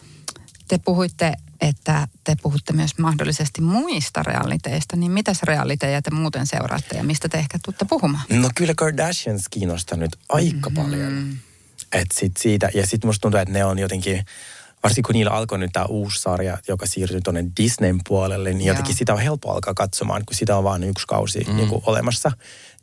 te 0.69 0.79
puhuitte, 0.85 1.33
että 1.63 2.09
te 2.25 2.37
puhutte 2.43 2.73
myös 2.73 2.99
mahdollisesti 2.99 3.61
muista 3.61 4.23
realiteista, 4.23 4.97
niin 4.97 5.13
mitäs 5.13 5.43
realiteja 5.43 6.03
te 6.03 6.11
muuten 6.11 6.47
seuraatte 6.47 6.97
ja 6.97 7.05
mistä 7.05 7.29
te 7.29 7.39
ehkä 7.39 7.59
tuutte 7.65 7.85
puhumaan? 7.85 8.25
No 8.31 8.51
kyllä 8.55 8.75
Kardashians 8.77 9.49
kiinnostaa 9.51 9.99
nyt 9.99 10.17
aika 10.29 10.71
mm-hmm. 10.71 10.83
paljon. 10.83 11.37
Et 11.93 12.07
sit 12.13 12.37
siitä, 12.37 12.71
ja 12.75 12.87
sitten 12.87 13.09
musta 13.09 13.21
tuntuu, 13.23 13.41
että 13.41 13.53
ne 13.53 13.65
on 13.65 13.79
jotenkin, 13.79 14.25
varsinkin 14.83 15.03
kun 15.03 15.13
niillä 15.13 15.31
alkoi 15.33 15.59
nyt 15.59 15.73
tämä 15.73 15.87
uusi 15.87 16.21
sarja, 16.21 16.59
joka 16.69 16.87
siirtyi 16.87 17.21
tuonne 17.21 17.45
Disneyn 17.57 17.99
puolelle, 18.09 18.53
niin 18.53 18.67
Joo. 18.67 18.73
jotenkin 18.73 18.95
sitä 18.95 19.13
on 19.13 19.21
helppo 19.21 19.53
alkaa 19.53 19.75
katsomaan, 19.75 20.25
kun 20.25 20.37
sitä 20.37 20.57
on 20.57 20.65
vain 20.65 20.85
yksi 20.85 21.07
kausi 21.07 21.45
mm. 21.49 21.57
niin 21.57 21.69
kuin 21.69 21.83
olemassa. 21.87 22.33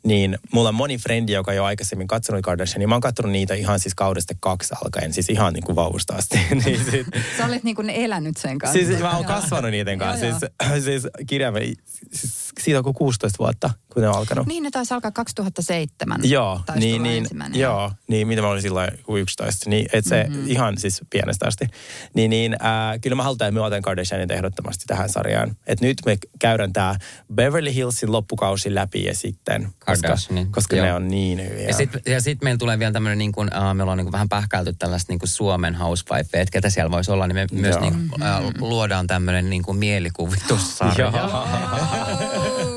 Niin 0.02 0.38
mulla 0.52 0.68
on 0.68 0.74
moni 0.74 0.98
frendi, 0.98 1.32
joka 1.32 1.52
jo 1.52 1.64
aikaisemmin 1.64 2.06
katsonut 2.06 2.42
Kardashiania. 2.42 2.88
Mä 2.88 2.94
oon 2.94 3.00
katsonut 3.00 3.32
niitä 3.32 3.54
ihan 3.54 3.80
siis 3.80 3.94
kaudesta 3.94 4.34
kaksi 4.40 4.74
alkaen, 4.84 5.12
siis 5.12 5.30
ihan 5.30 5.52
niin 5.52 5.64
kuin 5.64 5.76
vauvasta 5.76 6.14
asti. 6.14 6.38
niin 6.64 6.84
sit, 6.90 7.06
Sä 7.38 7.46
olet 7.46 7.64
niin 7.64 7.76
kuin 7.76 7.90
elänyt 7.90 8.36
sen 8.36 8.58
kanssa. 8.58 8.78
Siis 8.78 9.00
mä 9.00 9.10
oon 9.10 9.24
Joo. 9.24 9.34
kasvanut 9.34 9.70
niiden 9.70 9.98
kanssa. 9.98 10.26
Joo, 10.26 10.38
Siis, 10.38 10.84
siis 10.84 11.06
kirjaimellisesti, 11.26 11.82
siis 12.12 12.49
siitä 12.60 12.78
on 12.78 12.84
kuin 12.84 12.94
16 12.94 13.38
vuotta, 13.38 13.70
kun 13.92 14.02
ne 14.02 14.08
on 14.08 14.16
alkanut. 14.16 14.46
Niin 14.46 14.62
ne 14.62 14.70
taisi 14.70 14.94
alkaa 14.94 15.10
2007. 15.10 16.20
Joo, 16.22 16.60
niin, 16.74 17.02
niin, 17.02 17.26
joo, 17.54 17.92
niin 18.08 18.28
mitä 18.28 18.42
mä 18.42 18.48
olin 18.48 18.62
silloin 18.62 18.90
kuin 19.02 19.22
11, 19.22 19.70
niin 19.70 19.86
et 19.92 20.04
se 20.04 20.26
mm-hmm. 20.28 20.50
ihan 20.50 20.78
siis 20.78 21.00
pienestä 21.10 21.46
asti. 21.46 21.66
Niin, 22.14 22.30
niin 22.30 22.52
äh, 22.52 23.00
kyllä 23.00 23.16
mä 23.16 23.22
halutaan, 23.22 23.48
että 23.48 23.60
me 23.60 23.66
otan 23.66 23.82
Kardashianit 23.82 24.30
ehdottomasti 24.30 24.84
tähän 24.86 25.08
sarjaan. 25.08 25.56
Et 25.66 25.80
nyt 25.80 25.98
me 26.06 26.18
käydään 26.38 26.72
tämä 26.72 26.94
Beverly 27.34 27.74
Hillsin 27.74 28.12
loppukausi 28.12 28.74
läpi 28.74 29.04
ja 29.04 29.14
sitten, 29.14 29.68
koska, 29.86 30.16
koska 30.50 30.76
joo. 30.76 30.86
ne 30.86 30.94
on 30.94 31.08
niin 31.08 31.48
hyviä. 31.48 31.66
Ja 31.66 31.74
sitten 31.74 32.02
ja 32.06 32.20
sit 32.20 32.42
meillä 32.42 32.58
tulee 32.58 32.78
vielä 32.78 32.92
tämmöinen, 32.92 33.18
niin 33.18 33.32
kuin, 33.32 33.48
uh, 33.48 33.74
meillä 33.74 33.92
on 33.92 33.98
niin 33.98 34.04
kuin 34.04 34.12
vähän 34.12 34.28
pähkäilty 34.28 34.72
tällaista 34.78 35.12
niin 35.12 35.18
kuin 35.18 35.28
Suomen 35.28 35.74
housewife, 35.74 36.40
että 36.40 36.52
ketä 36.52 36.70
siellä 36.70 36.90
voisi 36.90 37.10
olla, 37.10 37.26
niin 37.26 37.36
me 37.36 37.46
myös 37.52 37.76
Joo. 37.76 37.80
niin 37.80 38.08
kuin, 38.08 38.22
uh, 38.22 38.68
luodaan 38.68 39.06
tämmöinen 39.06 39.50
niin 39.50 39.62
kuin 39.62 39.78
mielikuvitussarja. 39.78 41.12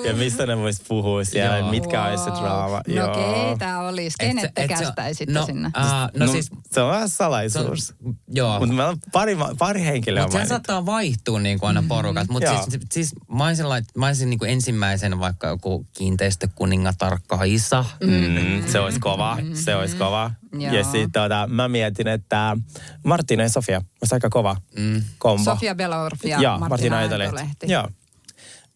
Ja 0.05 0.13
mistä 0.13 0.45
ne 0.45 0.57
vois 0.57 0.81
puhua 0.87 1.23
siellä, 1.23 1.57
Joo. 1.57 1.69
mitkä 1.69 2.03
olisi 2.05 2.23
se 2.23 2.29
draama. 2.29 2.81
No 2.87 2.93
Joo. 2.95 3.15
keitä 3.15 3.79
olisi? 3.79 4.15
Et 4.19 4.27
Kenet 4.27 4.41
se- 4.41 4.51
te 4.55 4.63
et 4.63 4.71
se- 4.77 4.83
kästäisitte 4.83 5.33
no, 5.33 5.45
sinne? 5.45 5.67
Uh, 5.77 6.19
no, 6.19 6.27
siis, 6.31 6.51
se 6.71 6.81
on 6.81 6.91
vähän 6.91 7.09
se 7.09 7.15
salaisuus. 7.15 7.93
on, 8.05 8.15
joo. 8.27 8.59
Mutta 8.59 8.75
meillä 8.75 8.89
on 8.89 8.97
pari, 9.11 9.37
pari 9.59 9.81
henkilöä 9.83 10.21
Mutta 10.23 10.31
sehän 10.31 10.47
mainittu. 10.49 10.53
saattaa 10.71 10.85
vaihtua 10.85 11.39
niin 11.39 11.59
kuin 11.59 11.67
aina 11.67 11.83
porukat. 11.87 12.29
Mutta 12.29 12.49
Joo. 12.49 12.63
siis, 12.69 12.81
siis 12.91 13.15
mä 13.31 13.45
olisin, 13.47 13.69
lait, 13.69 13.85
mä 13.97 14.07
olisin 14.07 14.29
niin 14.29 14.39
kuin 14.39 14.51
ensimmäisen 14.51 15.19
vaikka 15.19 15.47
joku 15.47 15.85
kiinteistökuningatar 15.97 17.19
Kaisa. 17.27 17.85
Mm, 18.03 18.67
se 18.71 18.79
olisi 18.79 18.99
kova, 18.99 19.37
se 19.53 19.75
olisi 19.75 19.95
kova. 19.95 20.31
Joo. 20.59 20.73
Ja 20.73 20.83
sitten 20.83 21.11
tota, 21.11 21.47
mä 21.47 21.67
mietin, 21.67 22.07
että 22.07 22.57
Martina 23.03 23.43
ja 23.43 23.49
Sofia 23.49 23.77
olisi 24.01 24.15
aika 24.15 24.29
kova 24.29 24.55
Mm. 24.79 25.01
kombo. 25.17 25.43
Sofia 25.43 25.75
Belorf 25.75 26.25
ja 26.25 26.41
Joo, 26.41 26.59
Martina 26.59 26.97
Aitolehti. 26.97 27.35
Aitolehti. 27.35 27.71
Joo. 27.71 27.87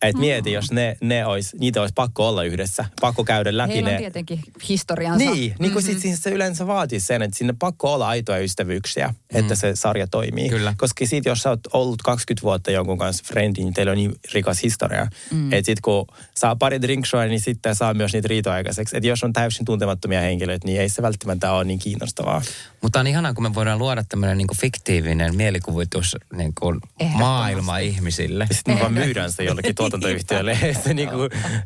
Et 0.07 0.17
mieti, 0.17 0.51
jos 0.51 0.71
ne, 0.71 0.97
ne 1.01 1.25
ois, 1.25 1.55
niitä 1.59 1.81
olisi 1.81 1.93
pakko 1.93 2.27
olla 2.27 2.43
yhdessä. 2.43 2.85
Pakko 3.01 3.23
käydä 3.23 3.57
läpi 3.57 3.73
Heillä 3.73 3.87
on 3.87 3.93
ne. 3.93 3.99
tietenkin 3.99 4.39
historiansa. 4.69 5.25
Niin, 5.25 5.55
niin 5.59 5.71
kuin 5.71 5.83
sit 5.83 5.99
siinä 5.99 6.17
se 6.17 6.29
yleensä 6.29 6.67
vaatii 6.67 6.99
sen, 6.99 7.21
että 7.21 7.37
sinne 7.37 7.53
pakko 7.59 7.93
olla 7.93 8.07
aitoja 8.07 8.39
ystävyyksiä, 8.39 9.13
että 9.33 9.55
se 9.55 9.75
sarja 9.75 10.07
toimii. 10.07 10.49
Kyllä. 10.49 10.73
Koska 10.77 11.05
sit 11.05 11.25
jos 11.25 11.41
sä 11.41 11.49
oot 11.49 11.59
ollut 11.73 12.01
20 12.01 12.43
vuotta 12.43 12.71
jonkun 12.71 12.97
kanssa 12.97 13.23
friendi, 13.27 13.63
niin 13.63 13.73
teillä 13.73 13.91
on 13.91 13.97
niin 13.97 14.15
rikas 14.33 14.63
historia. 14.63 15.07
Mm. 15.31 15.53
Että 15.53 15.65
sit 15.65 15.81
kun 15.81 16.07
saa 16.35 16.55
pari 16.55 16.81
drinkshoa, 16.81 17.25
niin 17.25 17.39
sitten 17.39 17.75
saa 17.75 17.93
myös 17.93 18.13
niitä 18.13 18.27
riitoja 18.27 18.55
aikaiseksi. 18.55 18.97
Että 18.97 19.07
jos 19.07 19.23
on 19.23 19.33
täysin 19.33 19.65
tuntemattomia 19.65 20.21
henkilöitä, 20.21 20.67
niin 20.67 20.81
ei 20.81 20.89
se 20.89 21.01
välttämättä 21.01 21.51
ole 21.51 21.63
niin 21.63 21.79
kiinnostavaa. 21.79 22.41
Mutta 22.81 22.99
on 22.99 23.07
ihanaa, 23.07 23.33
kun 23.33 23.43
me 23.43 23.53
voidaan 23.53 23.79
luoda 23.79 24.03
tämmöinen 24.09 24.37
niin 24.37 24.47
fiktiivinen 24.61 25.35
mielikuvitus 25.35 26.15
niin 26.33 26.53
kuin 26.59 26.79
maailma 27.13 27.77
ihmisille. 27.77 28.47
Sitten 28.51 28.75
me 28.75 28.79
vaan 28.81 28.93
myydään 28.93 29.31
se 29.31 29.43
jollekin 29.43 29.75
tuotantoyhtiölle. 29.99 30.57
Ei 30.63 30.73
se 30.73 30.93
niinku, 30.93 31.15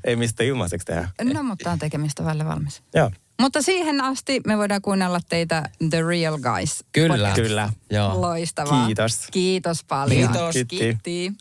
ei 0.04 0.16
mistä 0.16 0.44
ilmaiseksi 0.44 0.86
tehdä. 0.86 1.10
No, 1.34 1.44
mutta 1.44 1.72
on 1.72 1.80
tekemistä 1.80 2.26
välillä 2.26 2.46
valmis. 2.46 2.84
Joo. 2.94 3.12
Mutta 3.42 3.62
siihen 3.62 4.02
asti 4.02 4.42
me 4.48 4.58
voidaan 4.58 4.82
kuunnella 4.82 5.20
teitä 5.30 5.70
The 5.90 6.02
Real 6.02 6.38
Guys. 6.40 6.84
Kyllä. 6.92 7.32
Kyllä. 7.36 7.70
Joo. 7.90 8.22
Loistavaa. 8.22 8.86
Kiitos. 8.86 9.28
Kiitos 9.32 9.84
paljon. 9.84 10.32
Kiitos. 10.32 10.54
Kiitti. 10.54 10.78
Kiitti. 10.78 11.34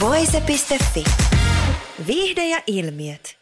Voise.fi. 0.00 1.04
Viihde 2.06 2.44
ja 2.48 2.62
ilmiöt. 2.66 3.41